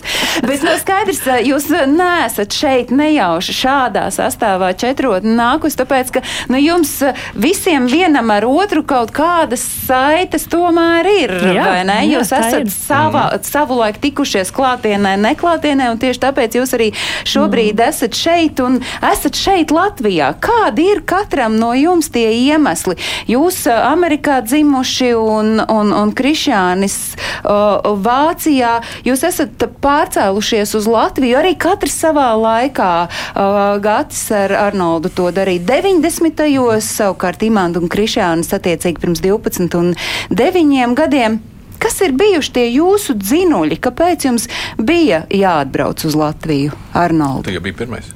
Bet 0.46 0.62
no 0.64 0.74
skaidrs, 0.80 1.20
jūs 1.44 1.68
neesat 1.90 2.54
šeit 2.56 2.92
nejauši 2.94 3.54
šādā 3.54 4.06
sastāvā 4.14 4.70
četrotni 4.78 5.34
nākus, 5.36 5.76
tāpēc, 5.78 6.12
ka 6.14 6.22
nu, 6.52 6.58
jums 6.60 6.92
visiem 7.38 7.88
vienam 7.90 8.30
ar 8.32 8.46
otru 8.48 8.82
kaut 8.86 9.12
kādas 9.14 9.62
saites 9.86 10.46
tomēr 10.50 11.08
ir, 11.10 11.34
jā, 11.54 11.66
vai 11.66 11.82
ne? 11.88 11.98
Jūs 12.10 12.32
jā, 12.32 12.40
esat 12.46 12.72
savā, 12.72 13.26
mm. 13.34 13.46
savulaik 13.50 14.00
tikušies 14.02 14.52
klātienē, 14.54 15.16
neklātienē, 15.20 15.90
un 15.92 16.00
tieši 16.00 16.24
tāpēc 16.24 16.58
jūs 16.60 16.74
arī 16.78 16.90
šobrīd 17.28 17.76
mm. 17.76 17.88
esat 17.90 18.18
šeit 18.18 18.62
un 18.64 18.80
esat 19.12 19.38
šeit 19.38 19.74
Latvijā. 19.74 20.32
Kādi 20.42 20.88
ir 20.94 21.04
katram 21.10 21.58
no 21.60 21.72
jums 21.76 22.10
tie 22.14 22.30
iemesli? 22.38 22.96
Jūs 23.30 23.62
Amerikā 23.74 24.40
dzimuši 24.46 25.12
un, 25.18 25.52
un, 25.66 25.92
un 25.92 26.14
Krišjānis 26.16 26.96
uh, 27.10 27.92
Vācijā, 28.00 28.78
jūs 29.04 29.26
esat 29.28 29.68
pārcēlušies 29.84 30.74
uz 30.78 30.88
Latviju, 30.90 31.36
arī 31.42 31.54
katrs 31.60 31.98
savā 32.06 32.30
laikā. 32.40 32.92
Uh, 33.34 33.58
Gatis 33.82 34.22
ar 34.34 34.54
Arnoldu 34.68 35.12
to 35.12 35.28
darīja 35.34 35.66
90. 35.68 36.46
gados, 36.80 36.90
savukārt 36.98 37.42
Imants 37.42 37.78
un 37.80 37.88
Krišjānis 37.90 38.52
attiecīgi 38.56 39.00
pirms 39.02 39.22
12 39.24 39.76
un 39.78 39.94
9 40.30 40.94
gadiem. 40.94 41.40
Kas 41.80 42.00
ir 42.04 42.12
bijuši 42.12 42.52
tie 42.52 42.66
jūsu 42.74 43.16
dzinuļi? 43.16 43.80
Kāpēc 43.80 44.26
jums 44.28 44.48
bija 44.76 45.24
jāatbrauc 45.32 46.04
uz 46.04 46.16
Latviju, 46.16 46.76
Arnolds? 46.92 47.48
Tu 47.48 47.56
jau 47.56 47.62
biji 47.64 47.78
pirmais. 47.78 48.12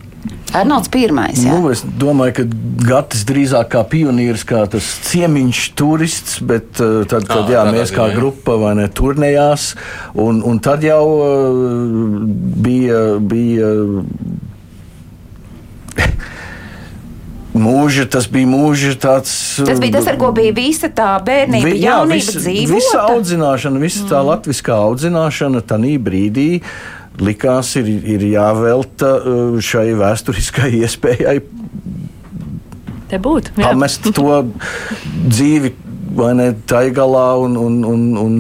Arnolds 0.55 0.89
pirmais. 0.93 1.41
Jā. 1.43 1.57
Nu, 1.59 1.71
es 1.75 1.83
domāju, 1.83 2.37
ka 2.39 2.45
Gatis 2.85 3.25
drīzāk 3.27 3.73
kā 3.75 3.83
pionieris, 3.89 4.45
kā 4.47 4.63
tas 4.71 4.87
ciemiņš 5.09 5.63
turists, 5.79 6.39
bet 6.45 6.81
uh, 6.85 7.03
tad, 7.11 7.27
kad 7.29 7.51
jā, 7.51 7.65
mēs 7.75 7.93
kā 7.95 8.11
grupa 8.15 8.59
vai 8.61 8.75
ne 8.79 8.87
turnējās, 8.93 9.73
un, 10.21 10.43
un 10.47 10.61
tad 10.63 10.85
jau 10.87 11.05
uh, 11.17 11.27
bija. 12.65 13.03
bija 13.19 13.73
Mūža, 17.55 18.09
tas 18.11 18.27
bija 18.27 18.49
mūža 18.51 18.97
tāds. 18.99 19.31
Tas 19.63 19.79
bija 19.79 20.01
tas, 20.01 20.09
ar 20.11 20.17
ko 20.19 20.33
bija 20.35 20.51
visa 20.57 20.89
tā 20.91 21.13
bērnība, 21.23 21.69
vi, 21.69 21.77
jā, 21.79 22.01
jaunība, 22.01 22.19
visa, 22.19 22.41
dzīvota. 22.43 22.75
Visa 22.75 23.05
audzināšana, 23.13 23.79
visa 23.79 24.03
tā 24.11 24.19
mm. 24.19 24.27
latviskā 24.33 24.79
audzināšana 24.89 25.63
tajā 25.63 26.01
brīdī 26.03 26.49
likās, 27.23 27.75
ir, 27.81 27.89
ir 27.89 28.25
jāvelta 28.33 29.15
uh, 29.21 29.57
šai 29.63 29.93
vēsturiskai 30.01 30.73
iespējai. 30.83 31.39
Te 33.11 33.21
būt. 33.23 33.53
Jā. 33.55 33.71
Pamest 33.71 34.09
to 34.17 34.41
dzīvi 35.29 35.75
vai 36.15 36.33
ne 36.39 36.53
taigalā 36.71 37.29
un, 37.43 37.59
un, 37.59 37.83
un, 37.87 38.07
un 38.19 38.39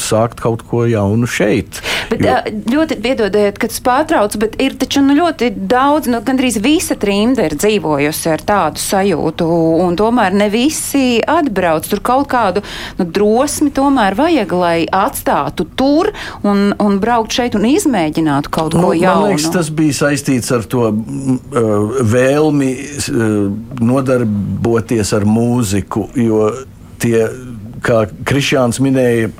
sākt 0.00 0.40
kaut 0.42 0.64
ko 0.68 0.86
jaunu 0.88 1.28
šeit. 1.28 1.80
Bet, 2.10 2.24
jo... 2.24 2.36
Ļoti 2.70 2.96
piedodiet, 3.02 3.58
kad 3.60 3.72
es 3.72 3.80
pārtraucu, 3.84 4.40
bet 4.42 4.56
ir 4.62 4.74
taču 4.78 5.02
nu, 5.04 5.14
ļoti 5.18 5.50
daudz, 5.70 6.08
nu, 6.10 6.20
gandrīz 6.26 6.58
visa 6.62 6.96
trimda 6.98 7.46
ir 7.46 7.56
dzīvojusi 7.58 8.30
ar 8.32 8.42
tādu 8.46 8.82
sajūtu, 8.82 9.46
un 9.84 9.98
tomēr 9.98 10.34
ne 10.36 10.48
visi 10.52 11.20
atbrauc. 11.22 11.86
Tur 11.90 12.02
kaut 12.04 12.28
kādu 12.30 12.64
nu, 12.98 13.06
drosmi 13.06 13.70
tomēr 13.74 14.16
vajag, 14.18 14.54
lai 14.58 14.76
atstātu 14.86 15.68
tur 15.78 16.10
un, 16.46 16.70
un 16.82 16.98
braukt 17.02 17.34
šeit 17.36 17.56
un 17.58 17.68
izmēģinātu 17.70 18.52
kaut 18.54 18.74
ko 18.74 18.90
nu, 18.90 18.94
jaunu. 18.98 19.30
Man 19.30 19.36
liekas, 19.36 19.50
tas 19.54 19.70
bija 19.74 19.98
saistīts 20.02 20.50
ar 20.54 20.66
to 20.70 20.88
uh, 20.90 22.00
vēlmi 22.10 22.72
uh, 22.74 23.36
nodarboties 23.80 25.14
ar 25.16 25.26
mūziku, 25.28 26.08
jo 26.18 26.50
tie, 27.00 27.24
kā 27.84 28.04
Krišjāns 28.28 28.80
minēja, 28.82 29.30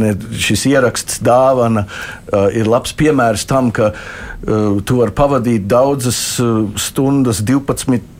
ne, 0.00 0.14
šis 0.38 0.66
ieraksts 0.70 1.20
dāvana 1.24 1.86
uh, 1.86 2.48
ir 2.54 2.70
labs 2.70 2.94
piemērs 2.96 3.46
tam, 3.50 3.70
ka 3.74 3.92
uh, 3.92 4.80
tu 4.84 5.00
vari 5.00 5.14
pavadīt 5.16 5.68
daudzas 5.70 6.20
uh, 6.42 6.66
stundas, 6.80 7.42
12 7.44 8.12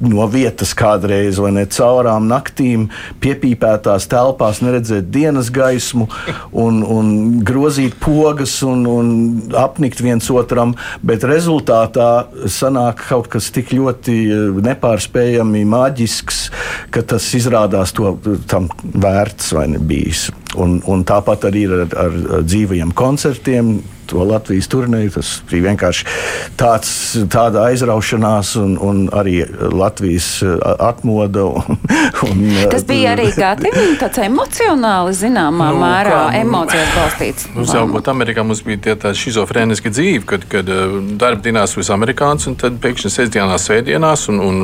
no 0.00 0.26
vietas 0.30 0.74
kādreiz, 0.78 1.38
vai 1.42 1.50
ne 1.56 1.64
caurām 1.70 2.28
naktīm, 2.30 2.88
piepīpētās 3.22 4.08
telpās, 4.10 4.62
neredzēt 4.62 5.10
dienas 5.14 5.50
gaismu, 5.54 6.08
un, 6.52 6.80
un 6.82 7.10
grozīt 7.46 7.98
pogas 8.02 8.58
un, 8.66 8.86
un 8.88 9.10
apnikt 9.58 10.02
viens 10.04 10.30
otram, 10.30 10.76
bet 11.02 11.26
rezultātā 11.28 12.28
sanāk 12.50 13.04
kaut 13.08 13.30
kas 13.32 13.50
tik 13.54 13.74
ļoti 13.74 14.18
nepārspējami 14.68 15.64
maģisks, 15.68 16.44
ka 16.94 17.02
tas 17.14 17.32
izrādās 17.38 17.94
to 17.96 18.16
tam 18.50 18.70
vērts 18.82 19.54
vai 19.56 19.68
ne 19.74 19.82
bijis. 19.82 20.28
Un, 20.56 20.78
un 20.88 21.02
tāpat 21.04 21.44
arī 21.50 21.66
ir 21.66 21.72
ar, 21.76 21.90
ar, 22.06 22.14
dzīvajiem 22.48 22.94
koncertiem 22.96 23.74
to 24.08 24.24
Latvijas 24.26 24.68
turnīru. 24.72 25.12
Tas 25.18 25.32
bija 25.50 25.68
vienkārši 25.70 26.06
tāds, 26.60 26.92
tāda 27.32 27.66
aizraušanās 27.68 28.54
un, 28.60 28.76
un 28.82 29.04
arī 29.14 29.40
Latvijas 29.72 30.30
atmoda. 30.78 31.44
Un, 31.48 31.78
un, 32.28 32.44
tas 32.72 32.86
bija 32.88 33.14
arī 33.16 33.28
Gatim 33.36 33.76
tāds 34.02 34.22
emocionāli 34.24 35.14
zināmā 35.16 35.70
nu, 35.74 35.82
mērā 35.82 36.14
kā, 36.14 36.22
nu, 36.26 36.40
emocijas 36.42 36.94
balstīts. 36.96 37.48
Uzaugot 37.58 38.10
Amerikā 38.12 38.44
mums 38.46 38.62
bija 38.66 38.82
tie 38.88 38.96
tādi 39.04 39.22
šizofrēniski 39.22 39.92
dzīve, 39.94 40.24
kad, 40.28 40.46
kad 40.50 40.72
darba 41.20 41.44
dienās 41.44 41.76
jūs 41.76 41.92
amerikāns 41.94 42.48
un 42.50 42.58
tad 42.60 42.80
pēkšņi 42.82 43.14
sestdienās, 43.14 43.68
svētdienās 43.68 44.28
un, 44.32 44.42
un 44.44 44.58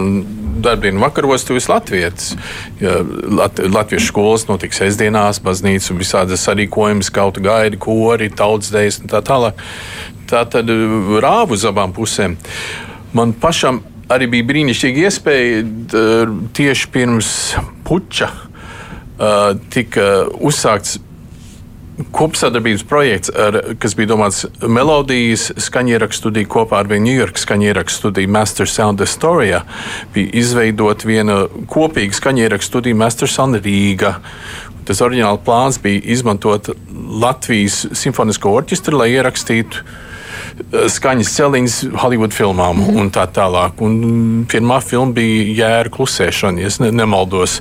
darbdienu 0.65 1.03
vakaros 1.03 1.45
tu 1.45 1.59
esi 1.59 1.71
latvietis. 1.71 2.35
Ja 2.81 3.01
Lat, 3.35 3.59
latviešu 3.59 4.07
skolas 4.07 4.47
notiks 4.49 4.79
sestdienās, 4.81 5.41
baznīcas 5.45 5.91
un 5.93 6.01
visādas 6.01 6.45
sarīkojumas, 6.47 7.11
kaut 7.15 7.41
gaidi, 7.43 7.79
kori, 7.81 8.31
tautsdejas 8.33 9.01
un 9.03 9.11
tā 9.13 9.21
tālāk 9.25 9.34
tālāk. 9.35 9.67
Tā 10.31 10.47
tad 10.51 10.71
uh, 10.73 11.19
rāvu 11.23 11.59
uz 11.59 11.67
abām 11.69 11.93
pusēm. 11.97 12.39
Man 13.15 13.35
pašam 13.39 13.83
arī 14.13 14.29
bija 14.33 14.49
brīnišķīga 14.51 15.07
iespēja 15.09 15.63
tieši 16.57 16.91
pirms 16.93 17.31
puča 17.87 18.31
uh, 18.31 19.55
tika 19.73 20.09
uzsākts 20.41 20.99
kopsadarbības 22.15 22.83
projekts, 22.91 23.31
ar, 23.31 23.61
kas 23.79 23.95
bija 23.95 24.11
domāts 24.11 24.45
melodijas 24.67 25.53
skaņierakstu 25.63 26.25
studiju 26.25 26.51
kopā 26.51 26.81
ar 26.83 26.91
New 26.91 27.15
York 27.15 27.39
skaņierakstu 27.39 28.03
studiju 28.03 28.33
Master 28.35 28.71
Sound 28.71 29.03
Astoria. 29.05 29.63
Bija 30.15 30.33
izveidot 30.43 31.05
viena 31.07 31.45
kopīga 31.71 32.17
skaņierakstu 32.19 32.73
studija 32.73 32.99
Master 32.99 33.31
Sound 33.31 33.63
Rīga. 33.63 34.17
Tas 34.89 35.03
oriģināli 35.05 35.43
plāns 35.45 35.79
bija 35.83 36.03
izmantot 36.15 36.73
Latvijas 37.25 37.85
simfonisko 37.97 38.53
orķestri, 38.59 38.97
lai 38.99 39.09
ierakstītu 39.15 39.81
eh, 39.81 40.87
skaņas 40.93 41.33
celiņas 41.37 41.77
Holivudas 42.03 42.37
filmām 42.37 42.77
mm 42.77 42.87
-hmm. 42.87 43.01
un 43.01 43.11
tā 43.15 43.27
tālāk. 43.39 43.81
Un 43.85 44.47
pirmā 44.51 44.81
filma 44.85 45.13
bija 45.13 45.45
Jēra 45.61 45.93
klusēšana, 45.95 46.61
ja 46.61 46.73
ne, 46.81 46.91
nemaldos. 47.03 47.61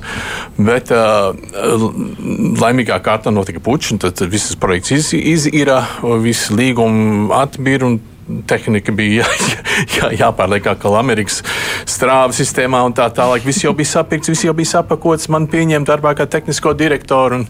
Bet 0.56 0.90
uh, 0.90 1.34
laimīgā 2.60 3.00
kārtā 3.00 3.30
notika 3.30 3.60
puķis, 3.60 3.92
un 3.92 3.98
tad 3.98 4.20
visas 4.20 4.56
projekts 4.56 4.90
iz, 4.90 5.12
izira, 5.14 5.84
visi 6.02 6.54
līgumi 6.54 7.32
atbīra 7.32 7.96
tehnika 8.46 8.92
bija 8.92 9.24
jā, 9.26 9.54
jā, 9.96 10.10
jāpārliek 10.24 10.66
atkal 10.74 10.98
Amerikas 10.98 11.42
strāvu 11.88 12.36
sistēmā 12.36 12.82
un 12.86 12.96
tā 12.96 13.08
tālāk. 13.14 13.46
Viss 13.46 13.64
jau 13.64 13.74
bija 13.76 13.94
sapirkts, 13.96 14.32
viss 14.32 14.46
jau 14.46 14.54
bija 14.56 14.76
sapakots. 14.76 15.30
Man 15.32 15.48
pieņēma 15.52 15.88
darbā 15.88 16.14
kā 16.18 16.28
tehnisko 16.30 16.74
direktoru, 16.78 17.42
un, 17.42 17.48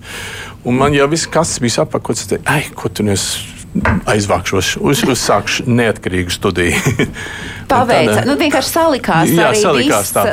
un 0.64 0.80
man 0.84 0.96
jau 0.96 1.08
viss 1.12 1.30
kas 1.30 1.58
bija 1.62 1.80
sapakots. 1.82 2.28
Te, 2.30 2.42
Ai, 2.50 2.64
ko 2.74 2.92
tu 2.92 3.06
nes? 3.06 3.28
aizvākšos, 4.06 4.76
uz, 4.86 5.00
uzsākšu 5.10 5.64
neatkarīgu 5.66 6.30
studiju. 6.30 6.78
Paveica, 7.70 8.20
nu 8.28 8.36
vienkārši 8.38 8.70
salikās. 8.70 9.32
Jā, 9.34 9.48
salikās 9.58 10.12
tā. 10.14 10.24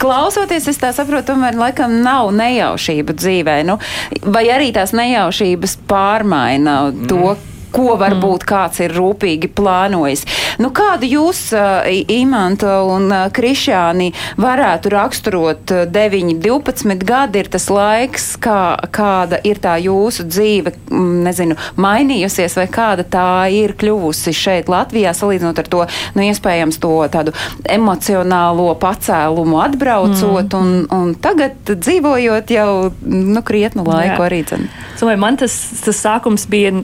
Klausoties, 0.00 0.66
es 0.72 0.80
tā 0.80 0.90
saprotu, 0.96 1.30
tomēr 1.30 1.58
laikam 1.60 2.00
nav 2.02 2.32
nejaušība 2.34 3.14
dzīvē, 3.14 3.56
nu, 3.68 3.78
vai 4.26 4.48
arī 4.50 4.72
tās 4.74 4.94
nejaušības 4.96 5.78
pārmaina 5.90 6.80
mm. 6.88 7.06
to, 7.10 7.36
ko 7.74 7.96
varbūt 8.00 8.44
kāds 8.48 8.80
ir 8.84 8.94
rūpīgi 8.96 9.50
plānojis. 9.56 10.24
Nu, 10.60 10.70
kādu 10.76 11.08
jūs, 11.08 11.42
uh, 11.56 11.86
Imanta 12.10 12.80
un 12.86 13.08
uh, 13.10 13.28
Krišāni, 13.34 14.10
varētu 14.40 14.92
raksturot 14.92 15.74
9, 15.90 16.34
12 16.42 17.04
gadi 17.06 17.42
ir 17.42 17.50
tas 17.52 17.68
laiks, 17.72 18.32
kā, 18.42 18.76
kāda 18.92 19.40
ir 19.46 19.60
tā 19.62 19.76
jūsu 19.82 20.26
dzīve, 20.28 20.74
mm, 20.90 21.10
nezinu, 21.26 21.58
mainījusies 21.80 22.58
vai 22.58 22.66
kāda 22.70 23.06
tā 23.08 23.30
ir 23.54 23.74
kļuvusi 23.78 24.34
šeit 24.36 24.70
Latvijā, 24.72 25.14
salīdzinot 25.16 25.62
ar 25.62 25.70
to, 25.70 25.84
nu, 26.16 26.26
iespējams, 26.28 26.80
to 26.82 26.94
tādu 27.12 27.34
emocionālo 27.70 28.72
pacēlumu 28.80 29.60
atbraucot 29.64 30.52
mm. 30.52 30.60
un, 30.60 30.86
un 30.94 31.14
tagad 31.20 31.74
dzīvojot 31.74 32.54
jau, 32.54 32.70
nu, 33.06 33.44
krietnu 33.46 33.84
laiku 33.86 34.16
Jā. 34.18 34.28
arī. 34.28 34.40
Dzen. 34.50 34.70
So, 34.98 35.10
man 35.20 35.38
tas, 35.40 35.56
tas 35.84 36.00
sākums 36.00 36.46
bija 36.50 36.80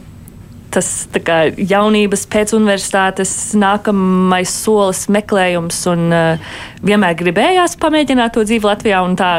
tas 0.76 0.90
kā, 1.24 1.38
jaunības 1.56 2.26
pēc 2.32 2.54
universitātes 2.56 3.32
nākamais 3.58 4.52
solis, 4.52 5.06
meklējums. 5.12 5.80
Un, 5.92 6.06
uh, 6.12 6.54
vienmēr 6.86 7.16
gribējās 7.18 7.76
pamēģināt 7.82 8.36
to 8.36 8.44
dzīvi 8.46 8.68
Latvijā. 8.68 9.02
Tā, 9.16 9.30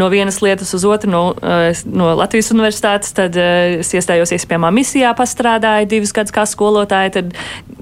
no 0.00 0.10
vienas 0.12 0.40
lietas 0.44 0.72
uz 0.76 0.84
otru, 0.88 1.12
no, 1.12 1.22
uh, 1.36 1.70
no 1.86 2.12
Latvijas 2.18 2.52
universitātes, 2.54 3.14
tad 3.16 3.36
uh, 3.40 3.78
es 3.82 3.92
iestājos 3.96 4.34
iespējamā 4.36 4.72
misijā, 4.74 5.12
pastrādāju 5.18 5.90
divus 5.92 6.14
gadus 6.16 6.34
kā 6.34 6.46
skolotāja. 6.48 7.18
Tad 7.18 7.36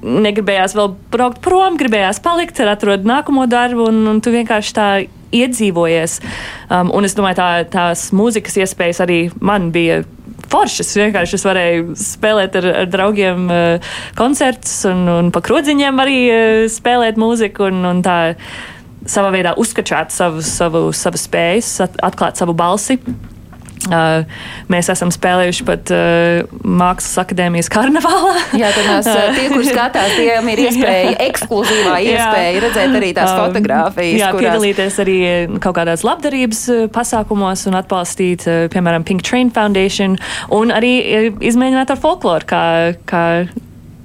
negribējās 0.04 0.76
vēl 0.76 0.94
braukt 1.14 1.42
prom, 1.44 1.78
gribējās 1.80 2.22
palikt, 2.24 2.60
atrast 2.60 3.06
nākamo 3.08 3.46
darbu, 3.50 3.88
un, 3.90 4.02
un 4.10 4.22
tu 4.24 4.34
vienkārši 4.34 4.74
tā 4.76 4.88
iedzīvojies. 5.34 6.18
Um, 6.68 6.92
un 6.94 7.06
es 7.06 7.16
domāju, 7.18 7.40
tā, 7.40 7.48
tās 7.70 8.08
mūzikas 8.16 8.60
iespējas 8.64 9.02
arī 9.04 9.18
man 9.42 9.70
bija 9.74 10.02
foršas. 10.52 10.94
Vienkārši 11.00 11.38
es 11.38 11.46
varēju 11.46 11.98
spēlēt 12.00 12.58
ar, 12.60 12.70
ar 12.84 12.90
draugiem 12.90 13.48
uh, 13.50 13.92
koncertus 14.18 14.80
un, 14.90 15.04
un 15.10 15.32
pa 15.34 15.42
krodziņiem 15.44 16.00
arī 16.04 16.18
uh, 16.28 16.62
spēlēt 16.72 17.20
mūziku. 17.20 17.68
Un, 17.70 17.84
un 17.90 18.02
tā 18.04 18.18
savā 19.08 19.30
veidā 19.34 19.54
uzskačāt 19.60 20.14
savu, 20.14 20.42
savu, 20.44 20.88
savu 20.96 21.20
spējas, 21.20 21.76
atklāt 21.84 22.40
savu 22.40 22.56
balsi. 22.56 22.98
Uh, 23.84 24.24
mēs 24.72 24.88
esam 24.92 25.10
spēlējuši 25.12 25.66
pat 25.68 25.90
uh, 25.92 26.54
Mākslas 26.64 27.18
akadēmijas 27.24 27.68
karnevālā. 27.72 28.36
Jā, 28.62 28.70
tad 28.76 28.88
mēs, 28.88 29.10
tie, 29.36 29.48
kurš 29.52 29.72
skatās, 29.72 30.14
tiem 30.16 30.48
ir 30.54 30.62
iespēja, 30.68 31.16
ekskluzīvā 31.26 31.98
iespēja 32.06 32.54
jā. 32.54 32.62
redzēt 32.64 32.96
arī 33.00 33.10
tās 33.16 33.34
fotogrāfijas. 33.34 34.16
Jā, 34.22 34.30
kurās... 34.32 34.46
piedalīties 34.46 34.98
arī 35.04 35.18
kaut 35.64 35.76
kādās 35.80 36.06
labdarības 36.06 36.64
pasākumos 36.94 37.66
un 37.68 37.78
atbalstīt, 37.82 38.48
piemēram, 38.72 39.04
Pink 39.04 39.26
Train 39.26 39.52
Foundation 39.54 40.16
un 40.54 40.72
arī 40.74 40.96
izmēģināt 41.44 41.92
ar 41.92 42.00
folkloru, 42.00 42.48
kā, 42.48 42.64
kā 43.08 43.24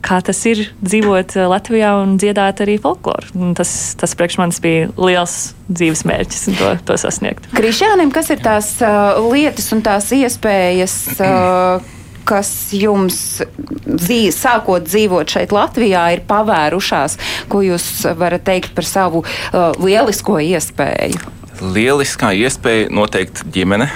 kā 0.06 0.20
tas 0.26 0.40
ir 0.50 0.66
dzīvot 0.82 1.36
eh, 1.38 1.48
Latvijā 1.50 1.94
un 2.02 2.18
dziedāt 2.22 2.64
arī 2.64 2.78
folkloru. 2.82 3.52
Tas, 3.58 3.72
tas 4.00 4.16
priekš 4.18 4.40
manis 4.42 4.60
bija 4.64 4.90
liels 4.98 5.38
dzīves 5.70 6.06
mērķis 6.10 6.50
to, 6.60 6.74
to 6.88 6.98
sasniegt. 7.00 7.48
Krišānam, 7.56 8.12
kas 8.14 8.32
ir 8.34 8.42
tās 8.44 8.74
uh, 8.84 9.20
lietas 9.30 9.70
un 9.76 9.84
tās 9.86 10.10
iespējas? 10.16 10.98
Uh, 11.20 11.96
kas 12.30 12.50
jums 12.76 13.40
dzīv, 13.88 14.30
sākot 14.36 14.86
dzīvot 14.86 15.32
šeit 15.34 15.54
Latvijā, 15.56 16.04
ir 16.14 16.22
pavērušās, 16.30 17.18
ko 17.50 17.64
jūs 17.66 17.88
varat 18.20 18.46
teikt 18.46 18.76
par 18.78 18.86
savu 18.86 19.24
uh, 19.24 19.72
lielisko 19.82 20.38
iespēju? 20.46 21.38
Lieliskā 21.60 22.32
iespēja 22.40 22.88
noteikti 22.96 23.50
ģimene. 23.52 23.90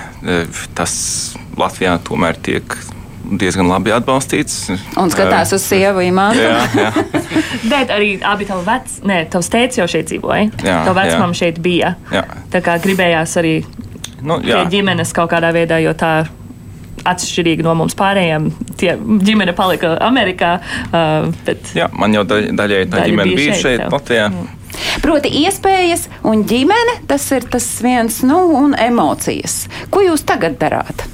Tas 0.75 0.95
Latvijā 1.55 1.93
tomēr 2.03 2.35
tiek 2.43 2.75
diezgan 3.23 3.69
labi 3.69 3.93
atbalstīts. 3.95 4.67
Un 4.99 5.11
skatās 5.13 5.53
uz 5.55 5.63
sievu 5.65 6.03
imānu. 6.05 6.41
jā, 6.43 6.59
jā. 6.77 6.91
Bet 7.71 7.93
arī 7.93 8.15
abi 8.25 8.47
tavi 8.49 8.67
veci, 8.67 9.01
nē, 9.09 9.23
tavs 9.33 9.49
tēvs 9.53 9.79
jau 9.81 9.89
šeit 9.89 10.11
dzīvoja. 10.11 10.51
Jā, 10.63 10.77
Tavu 10.87 10.99
vecmāmu 10.99 11.37
šeit 11.37 11.59
bija. 11.63 11.95
Jā. 12.13 12.23
Tā 12.53 12.63
kā 12.65 12.77
gribējās 12.83 13.37
arī 13.41 13.57
nu, 14.21 14.39
jā. 14.43 14.63
pie 14.63 14.77
ģimenes 14.77 15.13
kaut 15.15 15.31
kādā 15.33 15.53
veidā, 15.55 15.79
jo 15.83 15.93
tā 15.97 16.15
atšķirīgi 17.09 17.65
no 17.65 17.75
mums 17.77 17.95
pārējiem. 17.99 18.49
Tie 18.79 18.95
ģimene 18.97 19.55
palika 19.57 19.95
Amerikā. 20.03 20.55
Uh, 20.89 21.31
bet... 21.47 21.73
Jā, 21.77 21.89
man 21.99 22.15
jau 22.15 22.25
daļai 22.27 22.51
tā 22.53 22.97
daļa 22.97 23.07
ģimene 23.09 23.39
bija 23.39 23.55
šeit, 23.55 23.63
šeit 23.65 23.87
Latvijā. 23.93 24.27
Mm. 24.31 24.59
Proti, 25.03 25.29
iespējas 25.43 26.07
un 26.25 26.45
ģimene 26.49 26.99
tas 27.09 27.25
ir 27.35 27.45
tas 27.51 27.67
viens, 27.85 28.21
nu, 28.25 28.39
un 28.57 28.77
emocijas. 28.79 29.63
Ko 29.93 30.01
jūs 30.05 30.25
tagad 30.27 30.57
darāt? 30.61 31.05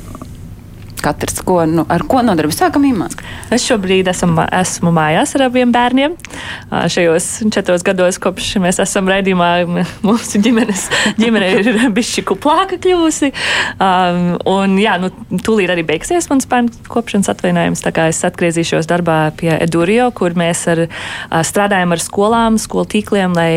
Katrs, 1.04 1.42
ko, 1.46 1.62
nu, 1.70 1.86
ar 1.90 2.04
ko 2.10 2.22
nodarbojas, 2.26 2.60
sākam 2.62 2.86
imants. 2.88 3.18
Es 3.54 3.66
šobrīd 3.68 4.10
esmu, 4.12 4.44
esmu 4.60 4.92
mājās 4.96 5.36
ar 5.38 5.46
abiem 5.48 5.72
bērniem. 5.74 6.16
Šajos 6.70 7.28
četros 7.54 7.86
gados, 7.88 8.20
kopš 8.22 8.52
mēs 8.64 8.82
esam 8.84 9.10
raidījumā, 9.10 9.50
mūsu 10.06 10.42
ģimenes, 10.44 10.86
ģimene 11.20 11.52
ir 11.60 11.72
bišķi 11.98 12.26
kuplāka 12.30 12.80
kļūsi. 12.82 13.32
Um, 13.80 14.36
un, 14.50 14.78
jā, 14.82 14.98
nu, 15.02 15.12
tūlīt 15.46 15.74
arī 15.74 15.86
beigsies 15.88 16.30
mans 16.32 16.48
bērnu 16.50 16.90
kopšanas 16.92 17.32
atvainājums, 17.34 17.84
tā 17.86 17.94
kā 17.96 18.10
es 18.12 18.22
atgriezīšos 18.28 18.90
darbā 18.90 19.20
pie 19.40 19.54
Edurio, 19.60 20.10
kur 20.16 20.36
mēs 20.40 20.66
ar, 20.72 20.86
strādājam 21.48 21.96
ar 21.96 22.04
skolām, 22.04 22.60
skolu 22.62 22.90
tīkliem, 22.94 23.36
lai 23.38 23.52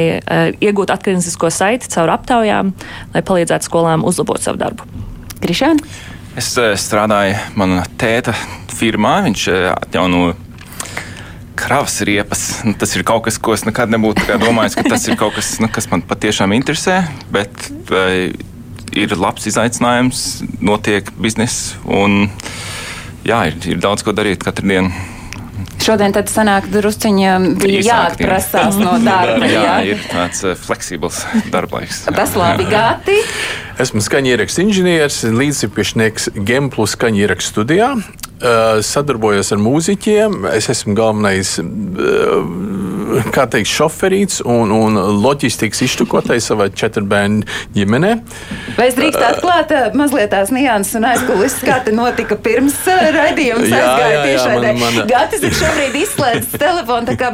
iegūtu 0.62 0.94
atgrieznisko 0.94 1.50
saiti 1.52 1.90
caur 1.92 2.12
aptaujām, 2.16 2.72
lai 3.14 3.26
palīdzētu 3.26 3.68
skolām 3.68 4.06
uzlabot 4.08 4.42
savu 4.42 4.60
darbu. 4.62 4.88
Krišāna? 5.42 6.11
Es 6.32 6.48
eh, 6.56 6.72
strādāju 6.80 7.36
manā 7.60 7.82
tēta 8.00 8.32
firmā. 8.72 9.18
Viņš 9.26 9.42
eh, 9.52 9.66
atjauno 9.74 10.32
kravas 11.60 11.98
riepas. 12.08 12.46
Nu, 12.64 12.72
tas 12.78 12.94
ir 12.96 13.04
kaut 13.04 13.26
kas, 13.26 13.36
ko 13.36 13.52
es 13.52 13.66
nekad 13.68 13.92
nebūtu 13.92 14.24
domājis, 14.40 14.78
ka 14.78 14.86
tas 14.88 15.04
ir 15.08 15.18
kaut 15.20 15.36
kas, 15.36 15.58
nu, 15.60 15.68
kas 15.72 15.90
man 15.92 16.04
patiešām 16.08 16.54
interesē. 16.56 17.02
Bet 17.34 17.68
uh, 17.92 18.32
ir 18.96 19.14
labs 19.20 19.46
izaicinājums, 19.50 20.24
notiek 20.64 21.12
biznesa 21.20 21.76
un 21.84 22.30
jā, 23.28 23.44
ir, 23.50 23.60
ir 23.68 23.82
daudz 23.84 24.02
ko 24.02 24.16
darīt 24.16 24.42
katru 24.42 24.72
dienu. 24.72 25.11
Šodien 25.82 26.14
tad 26.14 26.30
sanāk 26.30 26.68
drusciņa 26.70 27.32
bija 27.58 27.80
jāatprasās 27.88 28.76
no 28.78 28.94
darba. 29.08 29.48
jā, 29.50 29.62
jā, 29.66 29.76
ir 29.94 30.04
tāds 30.06 30.44
uh, 30.46 30.54
fleksibls 30.58 31.24
darblaiks. 31.50 32.04
Tas 32.14 32.36
labi 32.38 32.68
gāti. 32.70 33.16
Esmu 33.82 34.02
skaņierakstu 34.04 34.62
inženieris, 34.66 35.22
līdzcīpiešnieks 35.34 36.30
Gemplus 36.46 36.94
skaņierakstu 36.94 37.56
studijā. 37.56 37.94
Uh, 38.42 38.80
sadarbojos 38.82 39.52
ar 39.54 39.60
mūziķiem. 39.62 40.32
Es 40.50 40.66
esmu 40.72 40.96
galvenais 40.98 41.52
uh, 41.62 42.40
kā 43.30 43.44
teikt, 43.46 43.68
šoferīts 43.70 44.40
un, 44.42 44.72
un 44.74 44.96
loģistikas 45.22 45.84
iztukotājs 45.86 46.48
savā 46.50 46.66
četru 46.74 47.04
bērnu 47.06 47.46
ģimenē. 47.76 48.10
Vai 48.74 48.88
es 48.88 48.96
drīkstu 48.98 49.22
atklāt 49.22 49.70
uh, 49.76 49.84
mazliet 49.94 50.32
tās 50.34 50.50
nianses 50.50 50.98
un 50.98 51.06
aizkulisēs, 51.12 51.62
kā 51.62 51.76
tas 51.86 51.94
notika 51.94 52.34
pirms 52.34 52.80
raidījuma 52.88 53.62
aizgāja 53.68 54.24
tiešraidē? 54.26 54.74
Man... 54.80 54.98
Gatis 55.12 55.46
ir 55.46 55.54
šobrīd 55.60 56.00
izslēdzis 56.02 56.58
telefonu, 56.58 57.12
tā 57.12 57.16
kā 57.20 57.30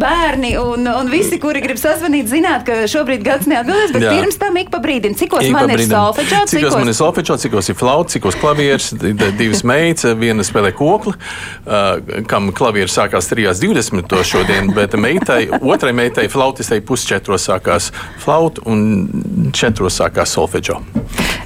bērni 0.00 0.54
un, 0.62 0.88
un 0.94 1.12
visi, 1.12 1.36
kuri 1.42 1.60
grib 1.66 1.80
sazvanīt, 1.82 2.30
zināt, 2.32 2.64
ka 2.64 2.86
šobrīd 2.88 3.26
gads 3.26 3.50
neatbildēs, 3.52 3.92
bet 3.98 4.08
jā. 4.08 4.16
pirms 4.16 4.40
tam 4.40 4.56
ik 4.64 4.72
pa 4.72 4.80
brīdim, 4.80 5.18
cikos 5.18 5.44
ik 5.44 5.52
man 5.58 5.68
brīdim. 5.68 5.92
ir 5.92 5.92
solfečo, 5.92 6.40
cikos, 6.40 6.56
cikos 6.56 6.80
man 6.80 6.94
ir 6.94 6.98
solfečo, 7.02 7.38
cikos 7.44 7.72
ir 7.74 7.80
flauts, 7.82 8.16
cikos 8.16 8.40
klavieris, 8.40 8.92
divas 8.96 9.64
meitas 9.68 10.21
viena 10.22 10.46
spēlē 10.46 10.72
kokli, 10.76 11.14
uh, 11.16 12.22
kam 12.30 12.52
klavieris 12.56 12.96
sākās 12.98 13.30
3.20. 13.32 14.16
šodien, 14.28 14.72
bet 14.78 14.96
meitai, 15.00 15.44
otrai 15.60 15.94
meitai, 15.96 16.28
flautistai 16.32 16.80
pusčetros 16.86 17.48
sākās 17.50 17.90
flauta 18.22 18.64
un 18.70 19.50
četros 19.56 20.00
sākās 20.00 20.36
solfeģo. 20.38 20.80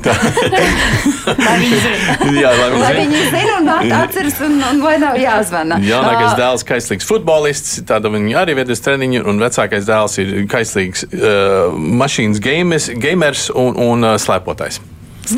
viņi. 1.26 1.78
Jā, 2.42 2.52
viņi, 2.56 2.80
lai 2.80 2.92
viņi 2.98 3.22
zina 3.30 3.54
un 3.58 3.68
nāk 3.68 3.92
atceras 3.98 4.40
un, 4.46 4.58
un 4.70 4.82
vai 4.84 4.96
nav 5.02 5.18
jāzvana. 5.20 5.78
Jaunākais 5.84 6.32
uh, 6.32 6.38
dēls 6.40 6.66
kaislīgs 6.68 7.08
futbolists, 7.08 7.78
tāda 7.88 8.10
viņa 8.12 8.42
arī 8.42 8.56
ved 8.60 8.72
uz 8.72 8.82
treniņu, 8.84 9.24
un 9.28 9.40
vecākais 9.42 9.88
dēls 9.88 10.18
ir 10.22 10.34
kaislīgs 10.52 11.06
uh, 11.08 11.78
mašīnas 12.02 12.42
gamers, 12.44 12.90
gamers 13.02 13.48
un, 13.54 13.78
un 13.88 14.12
uh, 14.12 14.18
slēpotais. 14.20 14.80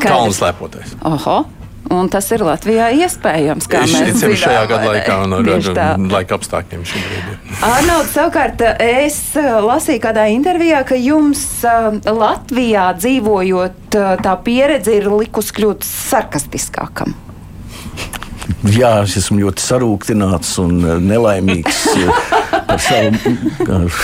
Kalnu 0.02 0.34
slēpotais. 0.36 0.98
Oho. 1.08 1.40
Un 1.88 2.08
tas 2.12 2.26
ir 2.34 2.42
Latvijā 2.44 2.90
iespējams. 3.00 3.68
Kā 3.70 3.80
mēs 3.86 4.18
zinām, 4.20 4.34
šajā 4.36 4.64
gada 4.68 4.90
laikā 4.90 5.14
un 5.24 5.36
ar, 5.38 6.00
laika 6.12 6.36
apstākļiem 6.36 6.82
šobrīd. 6.90 7.30
Arnolds, 7.64 8.10
savukārt, 8.12 8.64
es 8.84 9.16
uh, 9.40 9.56
lasīju 9.64 10.02
kādā 10.04 10.26
intervijā, 10.34 10.82
ka 10.88 10.98
jums 11.00 11.44
uh, 11.64 11.96
Latvijā 12.04 12.90
dzīvojot, 12.98 13.96
uh, 13.96 14.10
tā 14.20 14.34
pieredze 14.44 14.98
ir 14.98 15.08
likus 15.14 15.48
kļūt 15.56 15.86
sarkastiskākam. 15.88 17.16
Jā, 18.68 18.90
es 19.06 19.14
esmu 19.20 19.44
ļoti 19.46 19.62
sarūktināts 19.62 20.54
un 20.60 20.80
nelaimīgs 21.04 21.84
par 22.68 22.82
savu, 22.82 23.14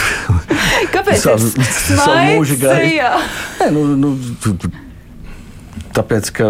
Kāpēc 0.95 1.21
savu, 1.21 1.51
savu 1.59 2.17
mūžu 2.31 2.59
gāju. 2.63 3.13
Nu, 3.75 3.85
nu, 3.99 4.15
Tāpēc, 5.95 6.31
ka 6.35 6.49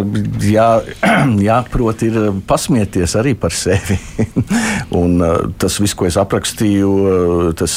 jā, 0.48 0.68
jāprot 1.48 2.04
ir 2.06 2.16
eh, 2.20 2.30
pasmieties 2.48 3.16
arī 3.20 3.34
par 3.36 3.52
sevi. 3.52 3.98
un, 5.00 5.18
uh, 5.20 5.50
tas 5.60 5.76
viss, 5.82 5.96
ko 5.98 6.08
es 6.08 6.16
aprakstīju, 6.20 6.90
uh, 7.04 7.50
tas 7.58 7.76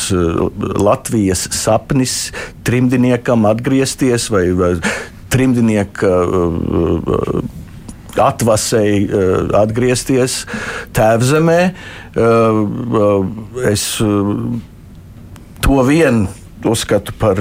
Latvijas 0.80 1.48
sapnis 1.56 2.32
trimdiniekam 2.68 3.48
atgriezties 3.50 4.30
vai, 4.32 4.46
vai 4.56 4.74
trimdinieka 5.34 6.12
atvasēji 8.18 9.02
atgriezties 9.60 10.38
tēvzemē. 10.96 11.60
Es 13.70 13.84
to 15.62 15.84
vienu 15.86 16.32
uzskatu 16.66 17.14
par 17.20 17.38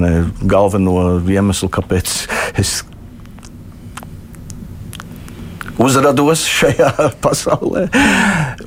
ne, 0.00 0.12
galveno 0.48 0.94
iemeslu, 1.26 1.68
kāpēc 1.74 2.14
es 2.62 2.78
uzrados 5.80 6.44
šajā 6.48 6.90
pasaulē. 7.24 7.86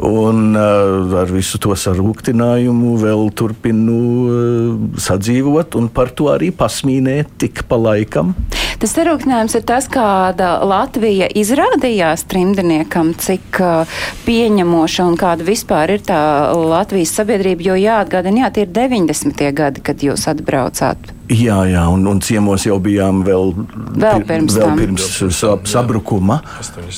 Un 0.04 0.58
uh, 0.58 1.14
ar 1.22 1.32
visu 1.34 1.60
to 1.62 1.76
sarūktinājumu 1.78 2.96
vēl 3.02 3.30
turpinu 3.38 4.00
uh, 4.00 5.00
sadzīvot 5.02 5.78
un 5.80 5.90
par 5.94 6.14
to 6.16 6.32
arī 6.34 6.52
pasmīnēt 6.56 7.38
tik 7.46 7.66
pa 7.70 7.80
laikam. 7.80 8.34
Tas 8.84 8.92
sarūktinājums 8.98 9.54
ir 9.56 9.62
tas, 9.64 9.86
kāda 9.88 10.58
Latvija 10.68 11.30
izrādījās 11.40 12.26
trimdiniekam, 12.28 13.14
cik 13.16 13.62
uh, 13.64 13.94
pieņemoša 14.26 15.06
un 15.08 15.16
kāda 15.22 15.46
vispār 15.48 15.94
ir 15.94 16.04
tā 16.04 16.18
Latvijas 16.52 17.14
sabiedrība, 17.16 17.64
jo 17.70 17.78
jāatgādina, 17.80 18.42
jā, 18.44 18.50
tie 18.58 18.66
ir 18.66 18.74
90. 18.76 19.46
gadi, 19.56 19.86
kad 19.88 20.04
jūs 20.04 20.28
atbraucāt. 20.28 21.14
Jā, 21.32 21.62
jā, 21.72 21.86
un, 21.96 22.04
un 22.12 22.20
ciemos 22.28 22.68
jau 22.68 22.76
bijām 22.84 23.24
vēl, 23.24 23.56
vēl 24.04 24.28
pirms, 24.28 24.60
vēl 24.60 24.76
pirms 24.82 25.08
sab, 25.32 25.64
sabrukuma. 25.64 26.42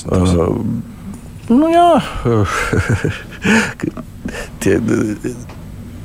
Uh, 0.10 0.58
nu 1.54 1.70
jā, 1.70 1.90
tie, 4.66 4.80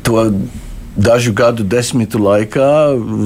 to 0.05 0.29
dažu 0.97 1.33
gadu 1.37 1.65
desmitu 1.65 2.21
laikā 2.23 2.71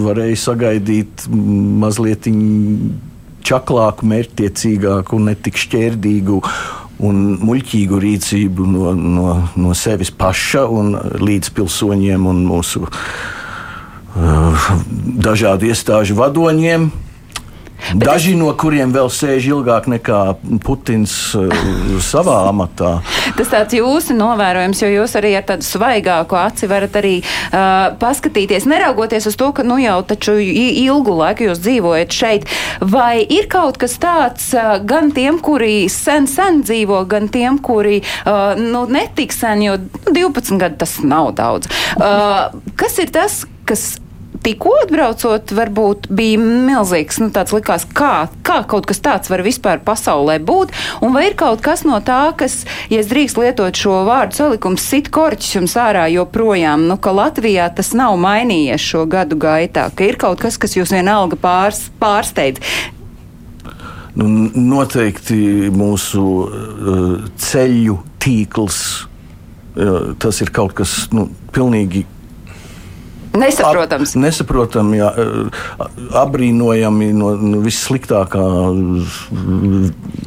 varēja 0.05 0.40
sagaidīt 0.40 1.27
mazliet 1.31 2.29
čaklāku, 3.44 4.09
mērķtiecīgāku 4.09 5.18
un 5.18 5.31
netik 5.31 5.59
šķērdīgu 5.61 6.40
un 7.05 7.22
muļķīgu 7.42 8.00
rīcību 8.00 8.66
no, 8.70 8.92
no, 8.94 9.31
no 9.59 9.74
sevis 9.77 10.12
paša 10.14 10.64
un 10.70 10.94
līdz 11.20 11.50
pilsoņiem 11.57 12.29
un 12.31 12.44
mūsu 12.46 12.85
uh, 12.87 12.92
dažādu 15.29 15.68
iestāžu 15.72 16.16
vadoņiem. 16.20 16.90
Bet 17.92 18.07
Daži 18.09 18.35
no 18.38 18.49
kuriem 18.57 18.92
vēl 18.94 19.11
sēž 19.12 19.49
ilgāk 19.51 19.87
nekā 19.90 20.20
Putins 20.64 21.12
uh, 21.37 21.51
savā 22.03 22.37
amatā. 22.53 22.97
Tas 23.37 23.51
tāds 23.53 23.77
jūsu 23.77 24.16
novērojums, 24.16 24.81
jo 24.85 24.90
jūs 24.92 25.16
arī 25.20 25.35
ar 25.38 25.47
tādu 25.49 25.66
svaigāku 25.66 26.38
aci 26.40 26.68
varat 26.70 26.97
arī 27.01 27.14
uh, 27.20 27.92
paskatīties, 28.01 28.68
neraugoties 28.70 29.29
uz 29.31 29.38
to, 29.40 29.51
ka 29.57 29.66
nu 29.66 29.79
jau 29.83 29.99
taču 30.07 30.37
ilgu 30.40 31.16
laiku 31.18 31.49
jūs 31.49 31.62
dzīvojat 31.64 32.14
šeit. 32.14 32.49
Vai 32.81 33.23
ir 33.23 33.49
kaut 33.53 33.79
kas 33.83 33.99
tāds 34.03 34.51
uh, 34.57 34.79
gan 34.85 35.12
tiem, 35.14 35.40
kuri 35.44 35.90
sen, 35.92 36.29
sen 36.31 36.62
dzīvo, 36.64 37.03
gan 37.11 37.29
tiem, 37.33 37.61
kuri 37.64 38.01
uh, 38.01 38.55
nu, 38.61 38.87
netik 38.90 39.35
sen, 39.35 39.66
jo 39.66 39.77
12 40.09 40.57
gadi 40.62 40.81
tas 40.85 40.99
nav 41.05 41.35
daudz. 41.37 41.68
Uh, 41.99 42.55
kas 42.81 42.99
ir 43.03 43.12
tas, 43.14 43.42
kas 43.68 43.94
tikko 44.44 44.74
atbraucot, 44.83 45.52
varbūt 45.57 46.09
bija 46.14 46.40
milzīgs, 46.40 47.18
nu, 47.22 47.30
tāds 47.35 47.54
likās, 47.54 47.87
kā, 47.96 48.26
kā 48.46 48.61
kaut 48.68 48.88
kas 48.88 49.00
tāds 49.04 49.30
var 49.33 49.42
vispār 49.46 49.80
pasaulē 49.85 50.37
būt, 50.44 50.74
un 51.04 51.14
vai 51.16 51.28
ir 51.30 51.38
kaut 51.40 51.62
kas 51.64 51.85
no 51.88 52.00
tā, 52.04 52.28
kas, 52.38 52.62
ja 52.92 53.00
es 53.02 53.09
drīkst 53.11 53.40
lietot 53.40 53.76
šo 53.78 54.02
vārdu 54.09 54.38
salikumu, 54.38 54.80
sit 54.80 55.11
korķis 55.14 55.57
jums 55.59 55.76
ārā 55.80 56.07
joprojām, 56.12 56.87
nu, 56.90 56.98
ka 57.00 57.14
Latvijā 57.16 57.70
tas 57.74 57.94
nav 57.96 58.18
mainījies 58.20 58.85
šo 58.85 59.07
gadu 59.11 59.38
gaitā, 59.40 59.88
ka 59.94 60.09
ir 60.09 60.20
kaut 60.20 60.42
kas, 60.44 60.61
kas 60.61 60.76
jūs 60.76 60.92
vienalga 60.94 61.40
pārs, 61.40 61.87
pārsteidz. 62.02 62.61
Nu, 64.14 64.28
noteikti 64.54 65.72
mūsu 65.74 66.22
uh, 66.22 67.14
ceļu 67.40 67.96
tīkls, 68.22 68.80
uh, 69.74 70.12
tas 70.22 70.38
ir 70.44 70.52
kaut 70.54 70.76
kas 70.78 71.09
nu, 71.11 71.26
pilnīgi 71.54 72.04
Nesaprotams. 73.35 74.14
Ab, 74.14 74.23
nesaprotami, 74.23 74.99
jā, 75.01 75.09
apbrīnojami 76.23 77.09
no, 77.16 77.33
no 77.35 77.62
vissliktākā. 77.64 78.42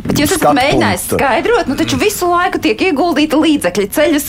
Bet 0.08 0.20
jūs 0.20 0.34
esat 0.36 0.56
mēģinājis 0.58 1.06
skaidrot, 1.14 1.70
nu 1.72 1.78
taču 1.80 2.00
visu 2.02 2.28
laiku 2.28 2.60
tiek 2.64 2.82
ieguldīta 2.90 3.40
līdzekļi, 3.40 3.88
ceļus 3.96 4.28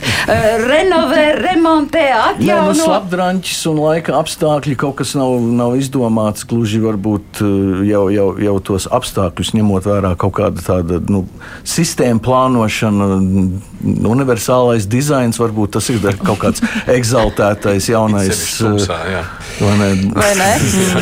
renovē, 0.62 1.24
remontē, 1.40 2.04
atjauno. 2.14 2.70
Nē, 2.70 2.78
nu, 2.78 2.86
slapdranķis 2.86 3.64
un 3.72 3.80
laika 3.82 4.14
apstākļi 4.20 4.76
kaut 4.78 4.98
kas 5.02 5.16
nav, 5.18 5.34
nav 5.42 5.74
izdomāts, 5.78 6.46
gluži 6.48 6.78
varbūt 6.82 7.42
jau, 7.88 8.04
jau, 8.14 8.28
jau 8.46 8.56
tos 8.70 8.86
apstākļus 8.94 9.54
ņemot 9.58 9.90
vērā 9.90 10.14
kaut 10.22 10.36
kāda 10.38 10.62
tāda 10.64 11.00
nu, 11.10 11.24
sistēma 11.66 12.22
plānošana, 12.22 13.10
universālais 14.14 14.86
dizains, 14.90 15.38
varbūt 15.42 15.76
tas 15.78 15.90
ir 15.90 16.02
kaut 16.22 16.42
kāds 16.46 16.62
egzaltētais 16.98 17.90
jaunais 17.90 18.46
tumsā, 18.68 18.98
jā. 19.12 19.22
Vai 19.58 19.74
ne? 19.78 19.88
Vai 20.14 20.30
ne? 20.38 20.50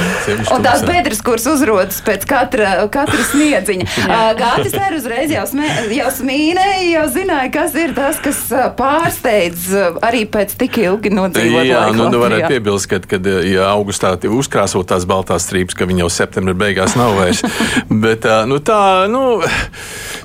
un 0.55 0.65
tās 0.65 0.83
bedres, 0.87 1.21
kuras 1.25 1.45
uzrodas 1.51 1.99
pēc 2.05 2.25
katra, 2.29 2.87
katra 2.93 3.25
sniedziņa. 3.31 3.89
Gātis 4.41 4.77
arī 4.81 5.01
uzreiz 5.01 5.33
jau, 5.35 5.45
smē, 5.51 5.69
jau 5.93 6.09
smīnēja, 6.19 6.87
jau 6.95 7.05
zināja, 7.13 7.51
kas 7.53 7.77
ir 7.81 7.93
tas, 7.97 8.21
kas 8.25 8.41
pārsteidz 8.79 9.69
arī 10.07 10.25
pēc 10.33 10.57
tik 10.61 10.81
ilgi 10.87 11.13
nodzīvot. 11.13 11.67
Jā, 11.69 11.83
nu, 11.97 12.09
nu 12.13 12.23
varētu 12.23 12.51
piebilst, 12.55 12.89
ka, 12.91 13.01
kad 13.11 13.29
ja 13.45 13.69
augustā 13.75 14.15
uzkrāsot 14.17 14.89
tās 14.89 15.05
baltās 15.09 15.47
strīpas, 15.49 15.77
ka 15.77 15.89
viņi 15.89 16.07
jau 16.07 16.11
septembrī 16.17 16.57
beigās 16.67 16.97
nav 16.99 17.17
vairs. 17.21 17.45
Bet 18.07 18.25
nu, 18.49 18.61
tā, 18.65 18.81
nu, 19.13 19.25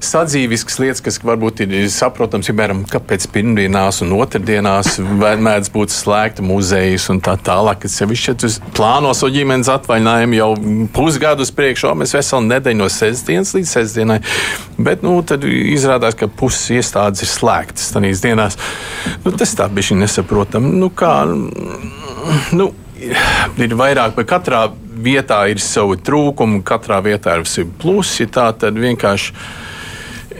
sadzīviskas 0.02 0.80
lietas, 0.82 1.04
kas 1.04 1.20
varbūt 1.26 1.66
ir 1.68 1.76
saprotams, 1.92 2.48
piemēram, 2.50 2.86
kāpēc 2.92 3.28
pirmdienās 3.34 4.02
un 4.06 4.16
otrdienās 4.18 4.98
mēdz 5.02 5.72
būt 5.74 5.94
slēgta 5.94 6.46
muzejus 6.46 7.10
un 7.14 7.22
tā 7.24 7.36
tālāk. 7.42 7.86
Es 7.90 8.00
sevišķi 8.00 8.21
ja 8.28 8.36
plāno 8.76 9.14
savu 9.18 9.34
ģimenes 9.36 9.70
atvaļinājumu 9.72 10.38
jau 10.38 10.50
pusgadu 10.96 11.46
uz 11.46 11.52
priekšu, 11.56 11.94
mēs 11.98 12.16
veselu 12.18 12.48
nedēļu 12.48 12.80
no 12.82 12.90
sestdienas 12.92 13.54
līdz 13.58 13.74
sestdienai. 13.78 14.20
Bet 14.82 15.06
nu, 15.06 15.18
tad 15.28 15.46
izrādās, 15.48 16.18
ka 16.20 16.30
puses 16.30 16.70
iestādes 16.78 17.26
ir 17.26 17.32
slēgtas 17.32 17.92
tajās 17.96 18.24
dienās. 18.24 18.60
Nu, 19.26 19.34
tas 19.36 19.56
tā 19.58 19.68
bija 19.72 19.98
nesaprotami. 20.00 20.74
Nu, 20.82 20.92
kā, 20.94 21.16
nu, 22.58 22.72
ir 23.02 23.76
vairāk, 23.78 24.16
bet 24.18 24.30
katrā 24.30 24.68
vietā 25.02 25.44
ir 25.52 25.62
savi 25.64 25.98
trūkumi, 26.06 26.62
katrā 26.68 27.02
vietā 27.06 27.40
ir 27.40 27.50
savi 27.50 27.70
plusi. 27.82 28.30
Tā 28.32 28.52
tad 28.58 28.78
vienkārši 28.80 29.34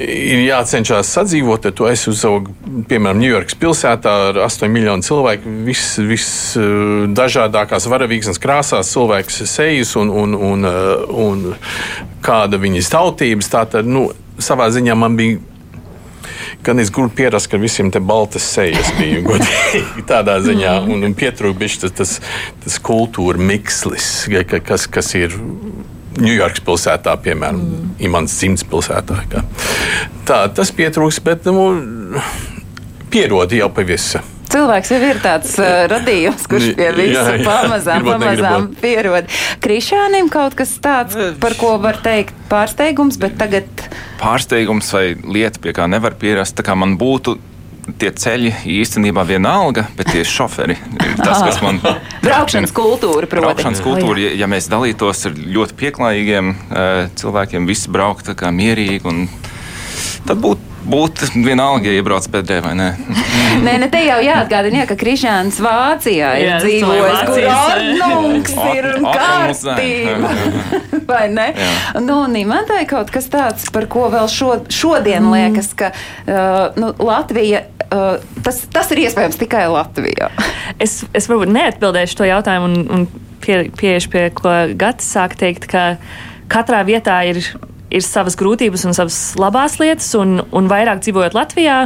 ir 0.02 0.42
jācenšas 0.46 1.12
sadzīvot 1.16 1.66
ar 1.70 1.74
to. 1.78 1.86
Es 1.92 2.08
uzaugu, 2.10 2.54
piemēram, 2.90 3.20
Ņujorkas 3.22 3.56
pilsētā 3.62 4.12
ar 4.30 4.36
8 4.48 4.72
miljonu 4.72 5.02
cilvēku, 5.06 5.46
visdažādākās 5.68 7.84
vis, 7.86 7.92
varavīgas 7.94 8.42
krāsās, 8.42 8.94
cilvēks 8.96 9.36
sejas 9.50 9.92
un, 10.00 10.08
un, 10.24 10.30
un, 10.36 10.60
un 11.28 11.38
kāda 12.26 12.56
viņas 12.62 12.94
tautības. 12.94 13.48
Tātad, 13.54 13.84
nu, 13.90 14.02
savā 14.42 14.66
ziņā 14.74 14.96
man 14.98 15.14
bija 15.20 15.36
gan 16.64 16.80
es 16.80 16.92
gribu 16.94 17.10
pierast, 17.16 17.50
ka 17.50 17.58
visiem 17.58 17.92
te 17.92 18.00
baltas 18.00 18.46
sejas 18.54 18.92
bija 19.00 19.22
godīgi 19.30 20.06
tādā 20.10 20.38
ziņā, 20.44 20.76
un, 20.86 21.06
un 21.08 21.16
pietrūkst 21.18 21.86
tas, 21.86 21.96
tas, 21.98 22.16
tas 22.66 22.78
kultūra 22.84 23.42
mikslis, 23.42 24.12
kas, 24.66 24.88
kas 24.92 25.14
ir 25.18 25.36
Ņujorkas 26.20 26.64
pilsētā, 26.68 27.16
piemēram, 27.24 27.62
mm. 27.62 27.94
Imants 28.08 28.36
Cimds 28.36 28.66
pilsētā. 28.68 29.22
Kā. 29.32 29.46
Tā, 30.28 30.44
tas 30.52 30.74
pietrūks, 30.76 31.22
bet 31.24 31.48
nu, 31.48 31.72
pierodi 33.14 33.62
jau 33.62 33.72
pie 33.76 33.88
visa. 33.94 34.24
Cilvēks 34.52 34.90
jau 34.92 34.98
ir 35.08 35.20
tāds 35.24 35.54
uh, 35.64 35.86
radījums, 35.88 36.44
kurš 36.52 36.74
pie 36.76 36.90
visa 36.98 37.22
jā, 37.24 37.38
jā. 37.40 37.46
pamazām, 37.48 38.04
pamazām 38.04 38.66
pierod. 38.82 39.30
Krišānim 39.64 40.28
kaut 40.34 40.58
kas 40.60 40.74
tāds, 40.84 41.16
par 41.40 41.56
ko 41.60 41.78
var 41.80 42.02
teikt 42.04 42.36
pārsteigums, 42.52 43.16
bet 43.22 43.38
tagad. 43.40 43.86
Pārsteigums 44.20 44.92
vai 44.92 45.06
lieta, 45.16 45.62
pie 45.64 45.72
kā 45.78 45.88
nevar 45.88 46.18
pierast, 46.20 46.58
tā 46.60 46.68
kā 46.68 46.76
man 46.76 46.98
būtu 47.00 47.38
tie 48.02 48.12
ceļi 48.14 48.52
īstenībā 48.82 49.24
vienalga, 49.28 49.86
bet 49.98 50.12
tie 50.14 50.24
šoferi 50.28 50.76
ir 50.78 51.16
tas, 51.20 51.42
kas 51.42 51.62
man. 51.64 51.82
Braukšanas 52.26 52.74
kultūra, 52.76 53.30
protams. 53.30 53.48
Braukšanas 53.48 53.84
kultūra, 53.86 54.20
ja, 54.22 54.34
ja 54.44 54.50
mēs 54.52 54.70
dalītos 54.72 55.26
ar 55.30 55.38
ļoti 55.58 55.78
pieklājīgiem 55.82 56.54
uh, 56.54 56.92
cilvēkiem, 57.22 57.70
visi 57.70 57.92
brauktu 57.94 58.38
mierīgi, 58.62 59.28
tad 60.28 60.44
būtu 60.44 60.72
būt 60.82 61.22
vienalga, 61.36 61.90
ja 61.90 62.00
iebrauc 62.02 62.26
bedrē 62.32 62.60
vai 62.66 62.74
nē. 62.80 62.90
nē, 63.66 63.76
ne 63.84 63.90
te 63.92 64.02
jau 64.04 64.18
jāatgādina, 64.24 64.82
ja, 64.82 64.88
ka 64.90 64.98
Krišāns 65.00 65.60
Vācijā 65.64 66.32
ir 66.42 66.48
jā, 66.48 66.58
dzīvojis, 66.64 67.20
kur 67.30 67.48
ordnungs 67.54 68.56
ir 68.74 68.90
un 68.96 69.08
kārtība. 69.08 70.34
vai 71.12 71.26
ne? 71.34 71.48
Jā. 71.54 72.02
Nu, 72.02 72.24
man 72.50 72.70
tā 72.70 72.82
ir 72.84 72.90
kaut 72.90 73.14
kas 73.14 73.30
tāds, 73.32 73.70
par 73.74 73.88
ko 73.92 74.08
vēl 74.14 74.30
šo, 74.32 74.54
šodien 74.72 75.26
mm. 75.28 75.36
liekas, 75.38 75.72
ka 75.78 75.92
uh, 75.94 76.80
nu, 76.80 76.94
Latvija. 77.02 77.66
Uh, 77.92 78.22
tas, 78.46 78.64
tas 78.72 78.92
ir 78.96 79.04
iespējams 79.06 79.40
tikai 79.42 79.66
Latvijā. 79.72 80.32
es, 80.84 81.02
es 81.18 81.28
varbūt 81.30 81.52
neatbildēšu 81.54 82.22
to 82.22 82.30
jautājumu 82.30 82.72
un, 82.72 82.86
un 82.88 83.34
pie, 83.44 83.66
pieešu 83.78 84.14
pie 84.14 84.30
ko 84.38 84.54
Gatis 84.80 85.12
sāk 85.14 85.36
teikt, 85.40 85.68
ka 85.70 85.94
katrā 86.52 86.82
vietā 86.88 87.22
ir 87.28 87.44
ir 87.92 88.04
savas 88.06 88.38
grūtības 88.40 88.88
un 88.88 88.98
savas 88.98 89.20
labās 89.40 89.78
lietas, 89.82 90.10
un, 90.20 90.42
un 90.56 90.72
vairāk 90.72 91.04
dzīvojot 91.04 91.38
Latvijā, 91.38 91.78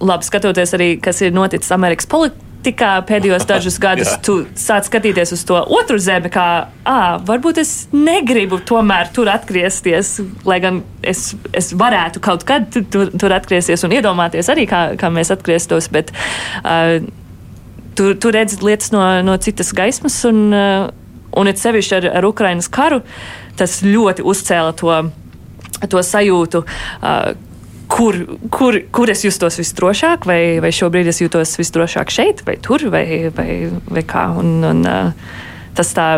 labi 0.00 0.28
skatoties 0.28 0.74
arī, 0.76 0.90
kas 1.02 1.22
ir 1.24 1.34
noticis 1.34 1.72
Amerikas 1.74 2.08
politikā 2.10 2.92
pēdējos 3.08 3.46
dažus 3.50 3.78
gadus 3.82 4.14
tu 4.26 4.38
sāc 4.58 4.88
skatīties 4.90 5.34
uz 5.36 5.44
to 5.48 5.58
otru 5.78 5.98
zemi, 6.02 6.30
kā, 6.32 6.46
ah, 6.88 7.06
varbūt 7.26 7.60
es 7.62 7.74
negribu 7.94 8.60
tomēr 8.68 9.10
tur 9.16 9.30
atgriezties, 9.32 10.16
lai 10.48 10.60
gan 10.64 10.82
es, 11.02 11.30
es 11.56 11.72
varētu 11.76 12.22
kaut 12.24 12.46
kad 12.48 12.68
tur, 12.92 13.12
tur 13.12 13.36
atgriezties 13.36 13.86
un 13.86 13.96
iedomāties 13.98 14.52
arī, 14.52 14.68
kā, 14.70 14.88
kā 15.00 15.12
mēs 15.12 15.32
atgrieztos, 15.34 15.90
bet 15.92 16.12
uh, 16.62 17.00
tu, 17.96 18.12
tu 18.20 18.34
redzi 18.34 18.60
lietas 18.62 18.92
no, 18.94 19.02
no 19.26 19.36
citas 19.42 19.72
gaismas 19.76 20.20
un, 20.28 20.46
uh, 20.52 21.05
un 21.36 21.50
it 21.50 21.60
sevišķi 21.62 21.98
ar, 22.00 22.10
ar 22.20 22.28
Ukrainas 22.28 22.70
karu, 22.72 23.02
tas 23.56 23.80
ļoti 23.84 24.24
uzcēla 24.26 24.76
to, 24.80 24.96
to 25.92 26.02
sajūtu, 26.10 26.62
uh, 26.64 27.34
kur, 27.88 28.18
kur, 28.50 28.78
kur 28.90 29.10
es 29.12 29.24
justos 29.24 29.58
visdrošāk, 29.60 30.26
vai, 30.28 30.40
vai 30.62 30.72
šobrīd 30.74 31.10
es 31.10 31.22
jūtos 31.22 31.56
visdrošāk 31.60 32.12
šeit, 32.12 32.42
vai 32.46 32.56
tur, 32.62 32.88
vai, 32.92 33.06
vai, 33.34 33.50
vai 33.90 34.02
kā. 34.06 34.28
Un, 34.40 34.58
un, 34.66 34.82
tas 35.76 35.92
tā 35.96 36.08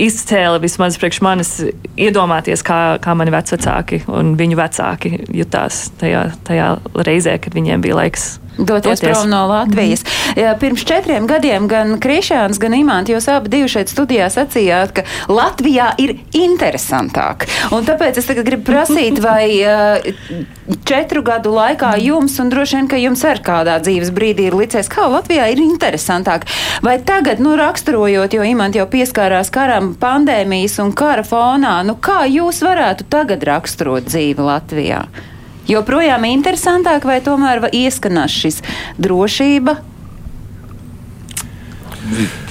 izcēla 0.00 0.60
vismaz 0.62 0.96
priekš 1.00 1.20
manis 1.24 1.52
iedomāties, 2.00 2.62
kā, 2.66 2.80
kā 3.02 3.14
mani 3.18 3.34
vecāki 3.34 4.02
un 4.08 4.34
viņu 4.38 4.58
vecāki 4.60 5.12
jutās 5.36 5.88
tajā, 6.00 6.30
tajā 6.46 6.70
reizē, 7.06 7.36
kad 7.42 7.56
viņiem 7.56 7.84
bija 7.84 7.98
laiks 8.00 8.32
doties, 8.66 9.00
doties. 9.00 9.18
prom 9.18 9.30
no 9.30 9.46
Latvijas. 9.50 10.04
Mm. 10.04 10.40
Ja, 10.40 10.54
pirms 10.60 10.84
četriem 10.84 11.26
gadiem 11.26 11.68
gan 11.68 11.96
Krišāns, 12.00 12.60
gan 12.60 12.74
Imants, 12.74 13.10
jūs 13.10 13.28
abi 13.32 13.52
divi 13.52 13.70
šeit 13.70 13.90
studijā 13.92 14.28
sacījāt, 14.32 14.94
ka 14.96 15.04
Latvijā 15.32 15.92
ir 16.02 16.16
interesantāk. 16.36 17.46
Un 17.74 17.86
tāpēc 17.88 18.20
es 18.20 18.28
tagad 18.28 18.48
gribu 18.48 18.68
prasīt, 18.70 19.20
vai 19.26 19.48
četru 20.88 21.22
gadu 21.26 21.52
laikā 21.54 21.94
jums, 22.02 22.38
un 22.42 22.52
droši 22.52 22.78
vien, 22.78 22.90
ka 22.90 23.00
jums 23.00 23.24
ar 23.26 23.42
kādā 23.44 23.78
dzīves 23.82 24.12
brīdī 24.14 24.50
ir 24.50 24.58
licies, 24.58 24.90
kā 24.90 25.08
Latvijā 25.10 25.50
ir 25.52 25.62
interesantāk. 25.64 26.46
Vai 26.86 26.98
tagad, 27.04 27.42
nu, 27.42 27.56
raksturojot, 27.58 28.36
jo 28.36 28.46
Imants 28.46 28.78
jau 28.78 28.86
pieskārās 28.90 29.52
karam, 29.54 29.94
pandēmijas 30.00 30.78
un 30.84 30.94
kara 30.96 31.26
fonā, 31.26 31.80
nu, 31.86 31.96
kā 32.00 32.22
jūs 32.30 32.62
varētu 32.66 33.08
tagad 33.10 33.44
raksturot 33.50 34.08
dzīvi 34.10 34.48
Latvijā? 34.50 35.04
Joprojām 35.70 36.26
interesantāk, 36.28 37.06
vai 37.08 37.20
tomēr 37.24 37.68
ieskanās 37.72 38.34
šis 38.42 38.62
drošība? 39.00 39.78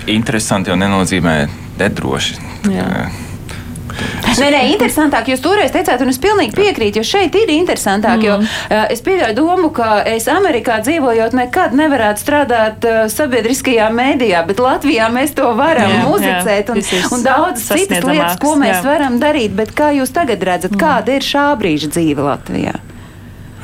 Interesanti 0.10 0.72
jau 0.72 0.78
nenozīmē 0.80 1.40
nedroši. 1.80 2.40
Jā. 2.70 3.10
Nē, 4.40 4.48
nē, 4.54 4.60
interesantāk. 4.72 5.28
Jūs 5.32 5.42
toreiz 5.44 5.74
teicāt, 5.74 6.00
un 6.04 6.12
es 6.12 6.20
pilnīgi 6.22 6.56
piekrītu, 6.56 7.02
jo 7.02 7.08
šeit 7.08 7.36
ir 7.36 7.52
interesantāk. 7.52 8.22
Mm. 8.22 8.28
Jo, 8.28 8.36
uh, 8.40 8.84
es 8.94 9.02
pieļauju 9.04 9.36
domu, 9.36 9.72
ka 9.76 10.00
es 10.08 10.30
Amerikā 10.32 10.80
dzīvojot, 10.86 11.36
nekad 11.36 11.76
nevarētu 11.76 12.24
strādāt 12.24 12.88
uh, 12.88 13.00
sabiedriskajā 13.12 13.90
mēdījā, 13.96 14.44
bet 14.48 14.62
Latvijā 14.64 15.10
mēs 15.14 15.36
to 15.38 15.50
varam 15.58 15.92
jā, 15.92 16.04
muzicēt 16.08 16.72
jā, 16.72 16.76
un, 16.76 17.18
un 17.18 17.26
daudzas 17.26 17.66
citas 17.74 18.06
lietas, 18.06 18.38
ko 18.44 18.56
mēs 18.60 18.78
jā. 18.78 18.86
varam 18.88 19.20
darīt. 19.22 19.56
Bet 19.60 19.74
kā 19.76 19.92
jūs 19.98 20.14
tagad 20.16 20.46
redzat, 20.48 20.76
mm. 20.76 20.84
kāda 20.86 21.20
ir 21.20 21.28
šā 21.34 21.50
brīža 21.60 21.92
dzīve 21.98 22.30
Latvijā? 22.30 22.78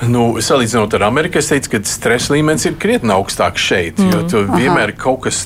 Nu, 0.03 0.35
salīdzinot 0.43 0.93
ar 0.97 1.05
Ameriku, 1.07 1.39
es 1.39 1.47
teicu, 1.47 1.69
ka 1.75 1.79
stresa 1.87 2.33
līmenis 2.35 2.67
ir 2.67 2.75
krietni 2.79 3.13
augstāks 3.15 3.63
šeit. 3.63 3.99
Mm. 4.01 4.11
Jo 4.11 4.19
tur 4.31 4.49
vienmēr 4.51 4.91
ir 4.91 4.99
kaut 4.99 5.21
kas. 5.27 5.45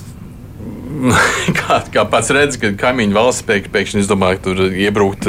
Kā, 1.56 1.78
kā 1.94 2.04
pats 2.12 2.28
redz, 2.36 2.58
kad 2.60 2.74
kaimiņu 2.82 3.16
valsts 3.16 3.46
pēk, 3.48 3.70
pēkšņi 3.72 4.02
domāju, 4.10 4.40
tur 4.50 4.58
iebrukt 4.68 5.24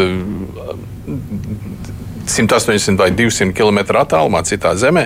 180 2.27 2.97
uh, 2.97 2.99
vai 2.99 3.11
200 3.15 3.55
km 3.55 3.79
attālumā, 4.01 4.41
citā 4.49 4.73
zemē. 4.81 5.05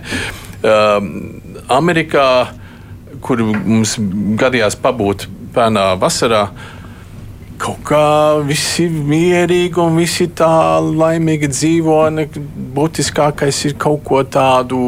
Um, 0.65 1.11
Amerikā, 1.69 2.29
kur 3.21 3.43
mums 3.45 3.99
gadījās 4.41 4.79
pabūt 4.81 5.27
pēnā 5.53 5.91
vasarā, 6.01 6.47
uh, 6.49 6.74
kaut 7.61 7.81
kā 7.87 8.05
visi 8.47 8.87
mierīgi 8.91 9.81
un 9.83 9.99
visi 9.99 10.27
tā 10.37 10.81
laimīgi 10.85 11.51
dzīvo. 11.53 11.99
Būtiskākais 12.75 13.61
ir 13.71 13.77
kaut 13.81 14.03
ko 14.07 14.23
tādu 14.27 14.81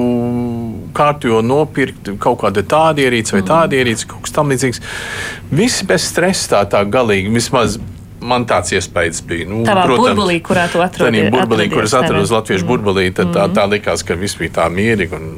kārtīgi 0.97 1.43
nopirkt, 1.47 2.13
kaut 2.23 2.41
kāda 2.45 2.65
tāda 2.67 3.07
ierīce 3.07 3.37
vai 3.37 3.45
tāda 3.47 3.79
ierīce, 3.79 4.09
kaut 4.11 4.27
kas 4.27 4.37
tamlīdzīgs. 4.39 4.83
Visi 5.55 5.87
bez 5.89 6.09
stresa 6.11 6.57
tā, 6.57 6.65
tā 6.77 6.83
galīgi. 6.91 7.33
Vismaz 7.35 7.79
man 8.27 8.47
tāds 8.49 8.73
iespējas 8.75 9.23
bija. 9.27 9.49
Nu, 9.51 9.63
Tavā 9.67 9.87
protams, 9.87 10.09
burbulī, 10.17 10.39
kurā 10.45 10.67
tu 10.73 10.83
atrodi, 10.85 11.27
burbulī, 11.33 11.69
kuras 11.73 11.95
atradu 11.97 12.25
uz 12.25 12.33
latviešu 12.35 12.65
mm. 12.65 12.71
burbulī, 12.71 13.11
tad 13.15 13.33
tā, 13.35 13.47
tā 13.51 13.67
mhm. 13.67 13.77
likās, 13.77 14.05
ka 14.07 14.17
viss 14.19 14.39
bija 14.41 14.59
tā 14.63 14.71
mierīgi 14.73 15.19
un 15.19 15.29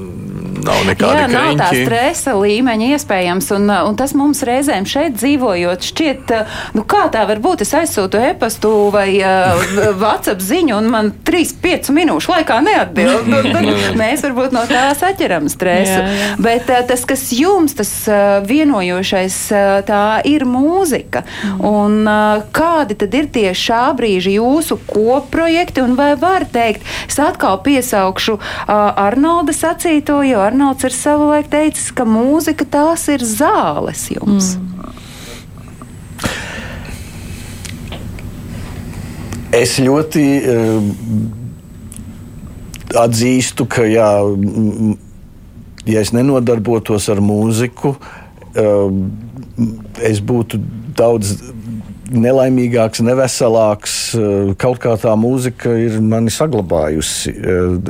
nav 0.65 0.85
nekāda 0.89 1.25
Jā, 1.25 1.29
nav 1.31 1.51
tā 1.61 1.69
stresa 1.73 2.35
līmeņa 2.39 2.91
iespējams. 2.95 3.51
Un, 3.57 3.69
un 3.71 3.99
tas 3.99 4.15
mums 4.19 4.43
reizēm 4.47 4.87
šeit 4.89 5.17
dzīvojot 5.19 5.87
šķiet, 5.91 6.35
nu 6.77 6.85
kā 6.89 7.07
tā 7.13 7.25
var 7.29 7.43
būt? 7.45 7.65
Es 7.67 7.75
aizsūtu 7.77 8.21
e-pastu 8.31 8.73
vai 8.95 9.09
uh, 9.21 9.63
WhatsApp 10.03 10.43
ziņu 10.45 10.77
un 10.79 10.91
man 10.93 11.13
3-5 11.27 11.93
minūšu 11.95 12.35
laikā 12.35 12.61
neatbild. 12.65 13.29
Un, 13.39 13.55
un 13.55 13.97
mēs 13.99 14.23
varbūt 14.25 14.53
no 14.55 14.65
tā 14.69 14.89
saķeram 14.99 15.47
stresu. 15.51 15.95
Jā, 15.95 16.15
jā. 16.19 16.29
Bet 16.43 16.71
uh, 16.73 16.81
tas, 16.89 17.05
kas 17.09 17.23
jums, 17.35 17.75
tas 17.79 17.91
uh, 18.11 18.39
vienojošais, 18.47 19.37
uh, 19.53 19.69
tā 19.87 20.03
ir 20.29 20.45
mūzika. 20.49 21.23
Mm. 21.23 21.63
Un 21.69 21.97
uh, 22.09 22.45
kādi 22.55 22.97
tad 22.99 23.15
ir 23.15 23.29
tie 23.35 23.53
šā 23.57 23.83
brīža 23.99 24.33
jūsu 24.35 24.79
koprojekti 24.89 25.85
un 25.85 25.95
vai 25.99 26.13
var 26.21 26.47
teikt, 26.51 26.87
es 27.09 27.19
atkal 27.23 27.61
piesaukšu 27.65 28.39
uh, 28.39 28.75
Arnolda 29.05 29.55
sacīto, 29.57 30.21
jo 30.27 30.48
Arnolds 30.49 30.87
ir 30.89 30.95
savulaik 30.97 31.51
teicis, 31.53 31.91
ka 31.93 32.07
mūzika 32.09 32.65
tās 32.69 33.05
ir 33.13 33.25
zāles 33.27 34.09
jums. 34.15 34.55
Mm. 34.57 34.69
Es 39.59 39.79
ļoti 39.81 40.25
uh, 40.45 40.89
atzīstu, 43.01 43.65
ka, 43.71 43.87
jā, 43.89 44.09
ja 45.89 46.03
es 46.05 46.13
nenodarbotos 46.13 47.09
ar 47.13 47.23
mūziku, 47.25 47.95
uh, 47.97 48.91
es 50.05 50.21
būtu 50.21 50.61
daudz 50.99 51.39
nelaimīgāks, 52.13 53.01
neveselāks. 53.05 53.97
Uh, 54.19 54.53
kaut 54.61 54.83
kā 54.85 54.95
tā 55.01 55.17
mūzika 55.17 55.73
ir 55.81 55.97
mani 56.05 56.33
saglabājusi. 56.35 57.35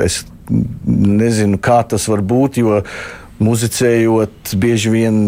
Es 0.06 0.22
nezinu, 0.50 1.58
kā 1.62 1.82
tas 1.88 2.08
var 2.10 2.22
būt, 2.24 2.60
jo 2.62 2.82
muzicējot, 3.42 4.54
bieži 4.58 4.90
vien 4.90 5.20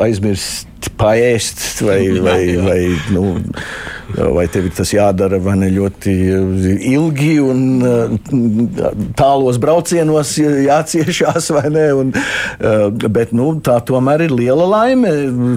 aizmirst 0.00 0.90
paēst, 1.00 1.82
vai, 1.86 2.00
vai, 2.20 2.40
vai, 2.68 2.80
nu, 3.14 3.24
vai 4.16 4.46
tev 4.52 4.68
tas 4.74 4.92
jādara 4.94 5.38
ne 5.58 5.68
ļoti 5.72 6.14
ilgi 6.90 7.34
un 7.42 7.60
tālos 9.18 9.58
braucienos 9.62 10.34
jāciešās, 10.40 11.50
vai 11.56 11.66
ne? 11.72 11.86
Un, 11.96 12.12
bet 13.10 13.34
nu, 13.36 13.52
tā 13.64 13.78
tomēr 13.86 14.26
ir 14.26 14.34
liela 14.34 14.68
laime 14.68 15.12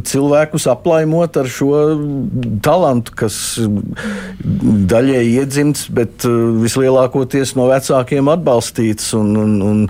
cilvēkus 0.07 0.67
aplaimot 0.71 1.39
ar 1.41 1.49
šo 1.51 1.83
talantu, 2.65 3.15
kas 3.23 3.37
daļēji 4.93 5.37
iedzimts, 5.39 5.87
bet 5.93 6.27
vislielākoties 6.63 7.55
no 7.59 7.69
vecākiem 7.71 8.31
atbalstīts. 8.33 9.13
Un, 9.17 9.33
un, 9.39 9.57
un, 9.69 9.81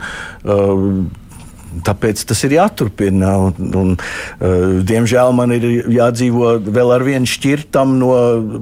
Tāpēc 1.82 2.24
tas 2.30 2.44
ir 2.46 2.58
jāturpina. 2.58 3.34
Un, 3.48 3.70
un, 3.80 3.94
uh, 3.98 4.80
diemžēl 4.86 5.34
man 5.36 5.56
ir 5.56 5.66
jādzīvo 5.94 6.58
vēl 6.64 6.94
ar 6.96 7.06
vienu 7.06 7.30
šķirtam 7.30 7.96
no 8.00 8.14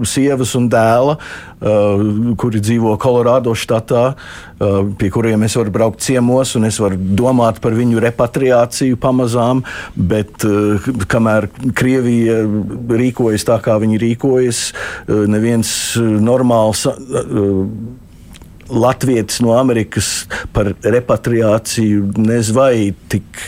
sievas 0.07 0.53
un 0.59 0.69
dēla, 0.71 1.17
uh, 1.17 2.05
kuri 2.39 2.61
dzīvo 2.63 2.95
Kolorādo 3.01 3.55
štatā, 3.57 4.03
uh, 4.13 4.77
pie 4.97 5.11
kuriem 5.13 5.43
es 5.47 5.57
varu 5.59 5.73
braukt 5.75 6.03
ciemos 6.05 6.55
un 6.59 6.69
es 6.69 6.79
varu 6.81 6.99
domāt 6.99 7.61
par 7.63 7.75
viņu 7.77 8.03
repatriāciju 8.05 8.99
pamazām. 9.01 9.65
Bet 9.95 10.45
uh, 10.47 10.91
kamēr 11.11 11.49
Krievija 11.77 12.41
rīkojas 13.01 13.47
tā, 13.49 13.59
kā 13.63 13.75
viņi 13.81 13.99
rīkojas, 14.05 14.63
uh, 14.71 15.25
neviens 15.31 15.73
normāls. 15.99 16.87
Uh, 16.87 17.67
Latvijas 18.71 19.41
no 19.43 19.55
Amerikas 19.59 20.25
par 20.55 20.71
repatriāciju 20.81 22.11
nezvai 22.21 22.93
tik, 23.11 23.43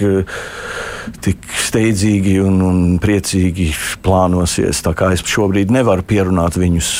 tik 1.23 1.47
steidzīgi 1.63 2.37
un, 2.43 2.59
un 2.67 2.83
priecīgi 3.03 3.69
plānosies. 4.05 4.83
Tā 4.85 4.95
kā 4.97 5.13
es 5.15 5.25
šobrīd 5.27 5.73
nevaru 5.73 6.05
pierunāt 6.07 6.59
viņus 6.59 6.93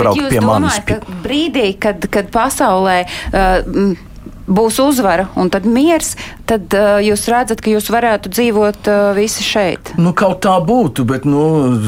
braukt 0.00 0.26
pie 0.26 0.42
domājat, 0.42 0.92
manis. 0.92 1.18
Brīdī, 1.24 1.66
kad, 1.80 2.06
kad 2.12 2.32
pasaulē. 2.34 3.02
Uh, 3.30 4.08
būs 4.50 4.80
uzvara 4.82 5.28
un 5.38 5.50
tad 5.52 5.66
miers, 5.68 6.16
tad 6.50 6.74
uh, 6.76 6.98
jūs 7.04 7.26
redzat, 7.30 7.62
ka 7.62 7.72
jūs 7.72 7.90
varētu 7.92 8.32
dzīvot 8.34 8.90
uh, 8.90 9.10
visi 9.16 9.46
šeit? 9.46 9.94
Nu, 10.00 10.12
kaut 10.16 10.42
tā 10.46 10.56
būtu, 10.64 11.06
bet 11.08 11.26
nu, 11.28 11.42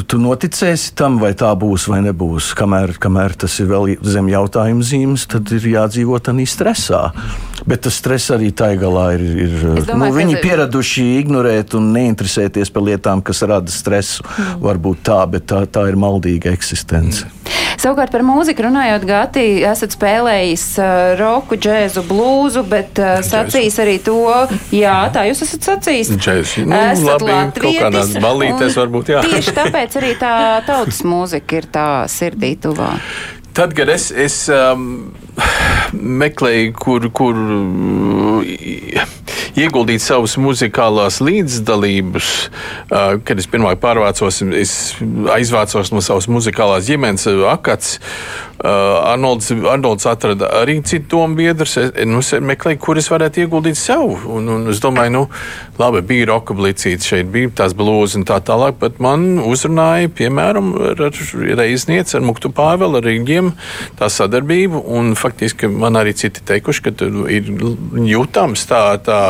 tu 0.08 0.20
noticēsi 0.22 0.94
tam, 0.98 1.18
vai 1.22 1.34
tā 1.38 1.52
būs 1.58 1.88
vai 1.90 2.02
nebūs. 2.06 2.52
Kamēr, 2.58 2.96
kamēr 3.02 3.36
tas 3.44 3.58
ir 3.62 3.70
vēl 3.72 3.96
zem 4.06 4.30
jautājuma 4.32 4.86
zīmes, 4.86 5.26
tad 5.30 5.50
ir 5.54 5.66
jādzīvot 5.74 6.30
tādā 6.30 6.46
stresā. 6.48 7.08
Bet 7.68 7.84
tas 7.86 7.98
stress 8.00 8.32
arī 8.34 8.50
tā 8.54 8.72
galā 8.80 9.12
ir. 9.16 9.22
ir 9.44 9.52
domāju, 9.86 9.98
nu, 9.98 10.10
viņi 10.16 10.36
ir 10.36 10.42
pieraduši 10.42 11.04
ignorēt 11.20 11.76
un 11.78 11.92
neinteresēties 11.94 12.72
par 12.74 12.86
lietām, 12.88 13.22
kas 13.24 13.44
rada 13.46 13.72
stresu. 13.72 14.24
Mm. 14.26 14.58
Varbūt 14.64 15.04
tā, 15.06 15.20
bet 15.30 15.46
tā, 15.52 15.62
tā 15.70 15.86
ir 15.90 15.98
maldīga 16.00 16.54
eksistence. 16.54 17.26
Mm. 17.28 17.42
Savukārt 17.82 18.12
par 18.14 18.22
mūziku 18.26 18.66
runājot, 18.66 19.04
Gati, 19.08 19.44
esat 19.66 19.96
spēlējis 19.96 20.64
uh, 20.78 20.90
roku, 21.18 21.56
džēzu, 21.58 22.04
blūzu, 22.06 22.62
bet 22.68 23.00
uh, 23.02 23.16
sacījis 23.26 23.78
arī 23.82 23.96
to, 24.04 24.18
jā, 24.74 24.94
tā 25.14 25.24
jūs 25.26 25.42
esat 25.46 25.70
sacījis. 25.70 26.12
Džēzus, 26.14 26.56
nu, 26.68 26.78
esat 26.78 27.26
labi, 27.26 27.62
kaut 27.64 27.80
kādās 27.86 28.14
balītēs 28.22 28.78
varbūt, 28.78 29.14
jā. 29.16 29.24
Tieši 29.26 29.56
tāpēc 29.56 29.98
arī 30.02 30.14
tā 30.20 30.34
tautas 30.68 31.02
mūzika 31.12 31.62
ir 31.62 31.70
tā 31.74 31.88
sirdī 32.12 32.54
tuvā. 32.62 32.92
Tad, 33.52 33.74
kad 33.76 33.90
es, 33.92 34.08
es 34.14 34.36
um, 34.48 35.12
meklēju, 35.92 36.72
kur, 36.78 37.08
kur 37.14 37.38
ieguldīt 39.58 40.02
savus 40.02 40.36
muzikālās 40.40 41.20
līdzdalības. 41.24 42.30
Kad 43.26 43.42
es 43.42 43.48
pirmā 43.50 43.74
pārvācos, 43.80 44.42
es 44.56 44.74
aizvācos 45.34 45.92
no 45.92 46.02
savas 46.04 46.28
muzikālās 46.32 46.88
ģimenes, 46.88 47.28
akats. 47.50 47.98
Arnolds, 48.58 49.50
Arnolds 49.50 50.06
atrada 50.06 50.46
arī 50.60 50.76
citu 50.86 51.16
domu 51.16 51.34
biedrus. 51.40 51.76
Es 51.80 51.92
nu, 52.06 52.20
meklēju, 52.22 52.78
kur 52.82 52.98
es 53.00 53.08
varētu 53.10 53.42
ieguldīt 53.42 53.78
sev. 53.78 54.26
Un, 54.30 54.48
un 54.52 54.70
es 54.70 54.78
domāju, 54.82 55.12
nu, 55.16 55.22
labi, 55.80 56.02
bija 56.06 56.28
roka 56.30 56.54
blicīts, 56.54 57.08
šeit 57.10 57.30
bija 57.32 57.50
tās 57.62 57.74
blūzas 57.78 58.20
un 58.20 58.26
tā 58.28 58.38
tālāk, 58.44 58.78
bet 58.82 59.00
man 59.02 59.40
uzrunāja, 59.42 60.12
piemēram, 60.20 60.72
ar, 60.92 61.04
ar 61.08 62.22
Muktu 62.22 62.52
Pāvelu, 62.54 63.00
ar 63.00 63.08
Rīgiem, 63.08 63.52
tā 63.98 64.10
sadarbība. 64.12 64.84
Un 64.94 65.14
faktiski 65.18 65.70
man 65.72 65.98
arī 65.98 66.14
citi 66.14 66.44
teikuši, 66.46 66.86
ka 66.86 67.10
ir 67.32 67.52
jūtams 68.12 68.66
tā, 68.70 68.84
tā 69.02 69.20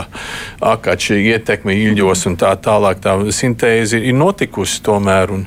akača 0.61 1.17
ietekme 1.17 1.77
īļos 1.89 2.29
un 2.29 2.41
tā 2.41 2.53
tālāk. 2.61 3.01
Tā 3.03 3.17
sintēze 3.33 4.03
ir 4.03 4.17
notikusi 4.19 4.83
tomēr. 4.85 5.33
Un, 5.33 5.47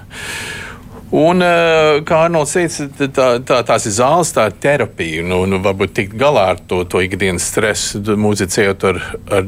Un, 1.13 1.41
eh, 1.41 2.01
kā 2.01 2.23
Arnolds 2.25 2.55
teica, 2.55 2.87
tā, 3.13 3.27
tā, 3.45 3.59
tās 3.67 3.85
ir 3.85 3.93
zāles, 3.93 4.31
tā 4.33 4.47
ir 4.49 4.55
terapija. 4.63 5.23
Nu, 5.27 5.43
nu, 5.45 5.59
varbūt 5.61 5.93
tikt 5.93 6.15
galā 6.17 6.47
ar 6.55 6.61
to, 6.65 6.81
to 6.89 7.03
ikdienas 7.05 7.45
stresu, 7.51 8.01
muzicējot 8.17 8.85
ar, 8.89 9.01
ar 9.37 9.45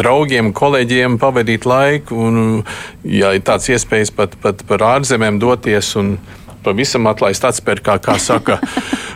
draugiem, 0.00 0.52
kolēģiem, 0.54 1.18
pavadīt 1.22 1.66
laiku. 1.66 2.14
Un, 2.28 2.62
ja 3.02 3.34
ir 3.34 3.42
tāds 3.42 3.66
iespējas 3.74 4.14
pat, 4.14 4.38
pat 4.42 4.62
par 4.68 4.86
ārzemēm 4.92 5.42
doties 5.42 5.96
un 5.98 6.14
pavisam 6.62 7.08
atlaist 7.10 7.44
atspērt, 7.48 7.82
kā, 7.82 7.98
kā 7.98 8.16
saka. 8.20 8.60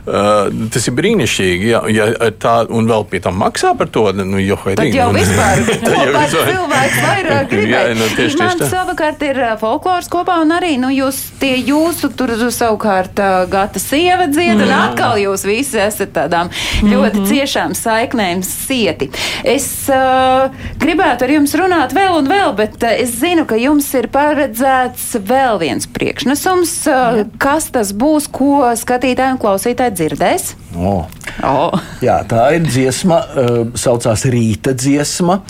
Uh, 0.04 0.50
tas 0.68 0.84
ir 0.84 0.92
brīnišķīgi. 0.98 1.68
Ja, 1.70 1.78
ja 1.88 2.28
tā, 2.36 2.58
un 2.68 2.84
vēl 2.90 3.06
pie 3.08 3.22
tam 3.24 3.38
maksā 3.40 3.70
par 3.78 3.88
to, 3.88 4.02
nu, 4.12 4.36
jo 4.42 4.58
Tad 4.76 4.90
jau 4.92 5.06
nu, 5.08 5.16
vispār, 5.16 5.62
cilvēks 5.80 6.98
vairāk 7.00 7.48
gribēja. 7.48 7.94
Nu, 7.96 8.08
tieši, 8.12 8.36
Man 8.36 8.52
tieši 8.60 8.68
savukārt 8.68 9.24
ir 9.24 9.40
folklors 9.62 10.10
kopā, 10.12 10.36
un 10.44 10.52
arī, 10.52 10.74
nu, 10.80 10.90
jūs 10.92 11.20
tie 11.40 11.54
jūsu 11.56 12.10
tur 12.18 12.34
savukārt 12.36 13.22
uh, 13.22 13.46
gata 13.48 13.80
sieva 13.80 14.26
dzied, 14.28 14.60
un 14.60 14.74
atkal 14.76 15.16
jūs 15.22 15.46
visi 15.48 15.80
esat 15.80 16.12
tādām 16.18 16.52
ļoti 16.82 16.92
mm 16.92 17.24
-hmm. 17.24 17.30
ciešām 17.32 17.72
saiknēm 17.78 18.44
sieti. 18.44 19.08
Es 19.40 19.88
uh, 19.88 20.52
gribētu 20.84 21.24
ar 21.24 21.34
jums 21.38 21.56
runāt 21.56 21.96
vēl 21.96 22.18
un 22.18 22.28
vēl, 22.28 22.52
bet 22.60 22.76
uh, 22.82 22.92
es 22.92 23.16
zinu, 23.24 23.46
ka 23.48 23.56
jums 23.56 23.88
ir 23.94 24.10
paredzēts 24.12 25.16
vēl 25.16 25.58
viens 25.64 25.88
priekšnesums. 25.88 26.76
Uh, 26.92 27.24
kas 27.38 27.70
tas 27.72 27.96
būs, 27.96 28.28
ko 28.28 28.68
skatītāji 28.76 29.38
un 29.38 29.40
klausītāji 29.40 29.93
dzirdēs? 29.96 30.52
Oh. 30.76 31.04
Oh. 31.44 31.74
Jā, 32.04 32.20
tā 32.28 32.46
ir 32.56 32.66
dziesma, 32.68 33.20
uh, 33.24 33.58
saucās 33.78 34.26
Rīta 34.30 34.74
dziesma. 34.76 35.40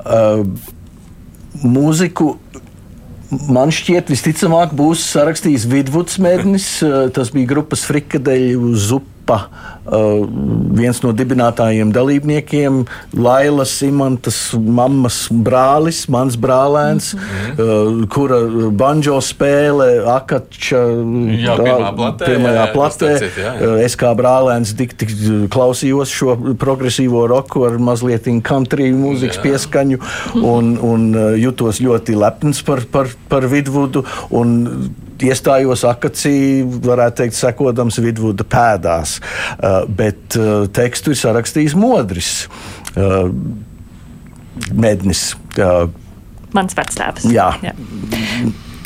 Uh, 0.00 0.44
mūziku 1.60 2.34
man 3.50 3.70
šķiet, 3.74 4.10
visticamāk, 4.10 4.74
būs 4.76 5.04
sarakstījis 5.12 5.68
Vidvuds 5.70 6.18
Mēdnis. 6.22 6.68
Uh, 6.84 7.08
tas 7.14 7.32
bija 7.34 7.52
grupas 7.54 7.84
frikadeļu 7.88 8.74
zupa 9.30 9.70
Uh, 9.90 10.28
viens 10.76 10.98
no 11.02 11.08
dibinātājiem 11.16 11.88
dalībniekiem, 11.90 12.82
Lailas 13.16 13.72
Simantas 13.80 14.36
mammas 14.54 15.24
brālis, 15.32 16.02
mans 16.12 16.36
brālēns, 16.38 17.08
mm 17.16 17.22
-hmm. 17.24 17.56
uh, 17.64 18.04
kura 18.12 18.38
banjo 18.70 19.16
spēle 19.24 20.04
Akača 20.04 20.84
jā, 20.84 21.56
tā, 21.56 21.96
platē, 21.96 22.28
pirmajā 22.28 22.60
jā, 22.60 22.68
platē. 22.76 23.10
Cit, 23.18 23.40
jā, 23.40 23.56
jā. 23.56 23.66
Uh, 23.66 23.80
es 23.80 23.96
kā 23.96 24.14
brālēns 24.14 24.76
tik, 24.76 24.94
tik 24.94 25.16
klausījos 25.50 26.12
šo 26.12 26.36
progresīvo 26.60 27.26
roku 27.26 27.64
ar 27.64 27.80
mazliet 27.80 28.28
country 28.44 28.92
mūzikas 28.92 29.40
jā. 29.40 29.42
pieskaņu 29.42 29.98
un, 30.44 30.76
un 30.78 31.12
jutos 31.40 31.80
ļoti 31.80 32.14
lepns 32.14 32.62
par, 32.62 32.84
par, 32.92 33.08
par 33.28 33.48
Vidvudu. 33.48 34.04
Un, 34.30 34.92
iestājos 35.26 35.84
akacī, 35.88 36.62
varētu 36.84 37.22
teikt, 37.22 37.38
sekodams 37.38 38.00
Vidvuda 38.02 38.46
pēdās. 38.46 39.18
Uh, 39.56 39.82
bet 39.86 40.38
uh, 40.40 40.64
tekstu 40.72 41.14
ir 41.14 41.20
sarakstījis 41.20 41.76
Modris. 41.78 42.32
Uh, 42.94 43.28
Mednis. 44.74 45.30
Mans 46.54 46.74
vectēvs. 46.76 47.30
Jā. 47.30 47.52
jā. 47.62 47.76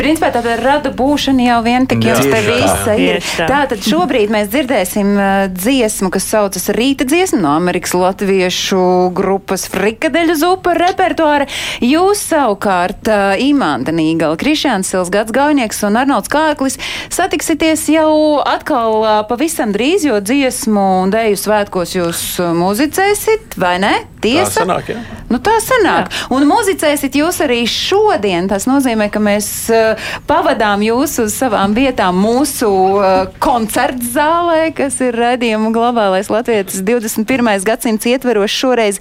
Principā 0.05 0.29
tā 0.35 0.43
rada 0.61 0.91
būšana 0.93 1.47
jau 1.47 1.61
vien 1.65 1.87
tik 1.89 2.03
jums 2.05 2.27
te 2.29 2.41
visa 2.45 2.97
ir. 3.01 3.25
Tātad 3.49 3.81
šobrīd 3.87 4.33
mēs 4.35 4.51
dzirdēsim 4.53 5.13
uh, 5.17 5.29
dziesmu, 5.49 6.11
kas 6.13 6.27
saucas 6.29 6.69
Rīta 6.77 7.07
dziesma 7.09 7.41
no 7.41 7.55
Amerikas 7.57 7.95
latviešu 7.97 8.83
grupas 9.17 9.65
Frikadeļu 9.73 10.37
zupa 10.43 10.75
repertuāra. 10.77 11.49
Jūs 11.81 12.21
savukārt 12.29 13.09
uh, 13.09 13.33
Imanta 13.41 13.95
Nīgala, 13.97 14.37
Krišāns 14.41 14.93
Sils 14.93 15.13
gads 15.15 15.33
gaunieks 15.33 15.81
un 15.89 15.97
Arnolds 16.03 16.29
Kārklis 16.33 16.77
satiksities 17.09 17.87
jau 17.95 18.43
atkal 18.45 19.01
uh, 19.01 19.13
pavisam 19.31 19.73
drīz, 19.73 20.05
jo 20.05 20.21
dziesmu 20.21 20.89
un 21.07 21.15
dēju 21.17 21.41
svētkos 21.47 21.97
jūs 21.97 22.27
muzicēsit, 22.61 23.57
vai 23.57 23.79
ne? 23.81 23.95
Tiesa? 24.25 24.51
Tā 24.51 24.65
sanāk, 24.65 24.91
jā. 24.95 25.03
Nu, 25.33 25.41
tā 25.43 25.57
sanāk. 25.65 26.11
Jā. 26.13 26.29
Un 26.37 26.47
muzicēsit 26.47 27.17
jūs 27.19 27.41
arī 27.45 27.63
šodien. 27.71 28.47
Tas 28.51 28.69
nozīmē, 28.71 29.09
ka 29.13 29.23
mēs 29.23 29.49
pavadām 30.29 30.85
jūs 30.85 31.17
uz 31.25 31.35
savām 31.35 31.75
vietām 31.77 32.19
mūsu 32.23 32.69
uh, 32.71 33.07
koncerta 33.43 34.05
zālē, 34.15 34.69
kas 34.77 35.01
ir 35.05 35.17
redzējuma 35.19 35.73
globālais 35.75 36.31
Latvijas 36.31 36.79
21. 36.87 37.51
gadsimts 37.67 38.07
ietverošs 38.09 38.59
šoreiz 38.61 39.01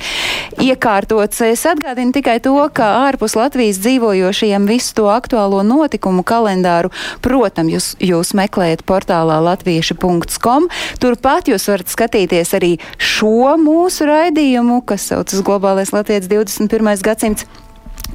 iekārtots. 0.63 1.43
Es 1.45 1.65
atgādinu 1.69 2.15
tikai 2.15 2.39
to, 2.43 2.55
ka 2.73 2.89
ārpus 3.07 3.37
Latvijas 3.37 3.81
dzīvojošajiem 3.83 4.67
visu 4.69 4.97
to 4.97 5.09
aktuālo 5.13 5.61
notikumu 5.67 6.25
kalendāru, 6.27 6.91
protams, 7.23 7.73
jūs, 7.73 7.89
jūs 8.01 8.33
meklējat 8.37 8.85
portālā 8.89 9.39
latvieši.com. 9.51 10.69
Turpat 11.03 11.51
jūs 11.51 11.69
varat 11.69 11.93
skatīties 11.93 12.55
arī 12.57 12.73
šo 12.97 13.53
mūsu 13.61 14.07
raidījumu, 14.09 14.81
kas 14.87 15.11
saucas 15.13 15.43
Globālais 15.45 15.93
Latvijas 15.93 16.27
21. 16.27 17.01
gadsimts. 17.03 17.45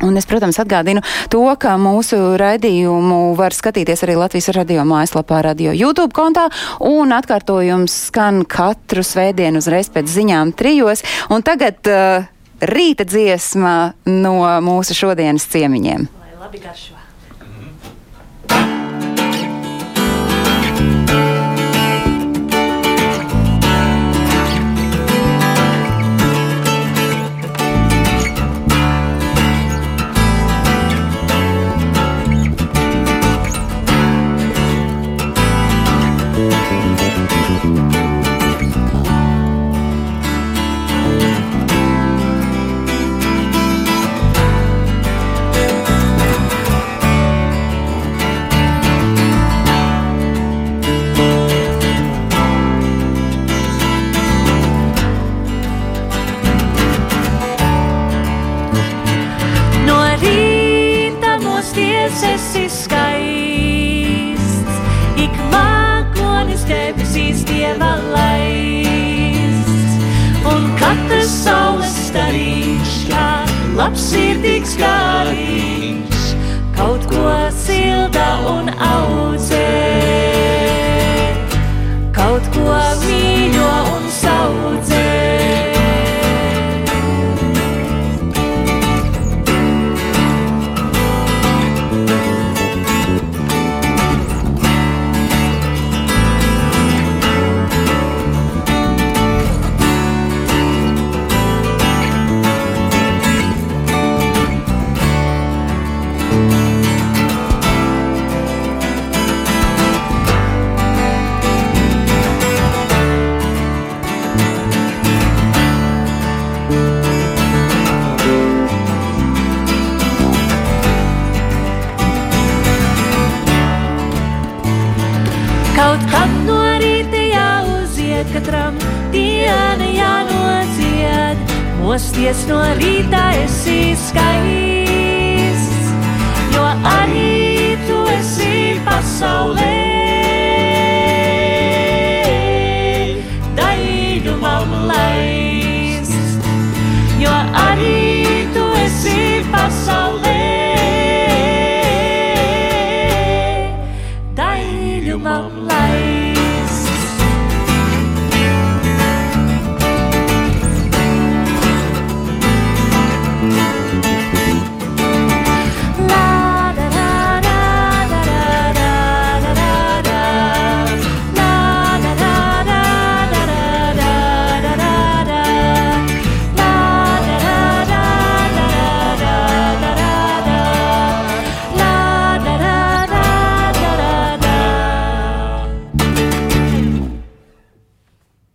Un 0.02 0.14
es, 0.18 0.26
protams, 0.30 0.58
atgādinu 0.62 1.02
to, 1.32 1.42
ka 1.58 1.74
mūsu 1.80 2.36
raidījumu 2.38 3.34
var 3.38 3.54
skatīties 3.54 4.04
arī 4.06 4.14
Latvijas 4.18 4.52
radio 4.54 4.84
mājaslapā, 4.86 5.40
radio 5.42 5.72
YouTube 5.74 6.14
kontā, 6.14 6.46
un 6.86 7.14
atkārtojums 7.14 7.96
skan 8.10 8.44
katru 8.46 9.02
svētdienu 9.06 9.62
uzreiz 9.62 9.90
pēc 9.94 10.10
ziņām 10.12 10.54
trijos. 10.58 11.02
Un 11.34 11.42
tagad 11.46 11.90
uh, 11.90 12.28
rīta 12.62 13.08
dziesma 13.08 13.74
no 14.06 14.38
mūsu 14.62 14.94
šodienas 14.98 15.50
ciemiņiem. 15.50 16.06
Lai 16.22 16.38
labi 16.44 16.62
garšo! 16.62 16.97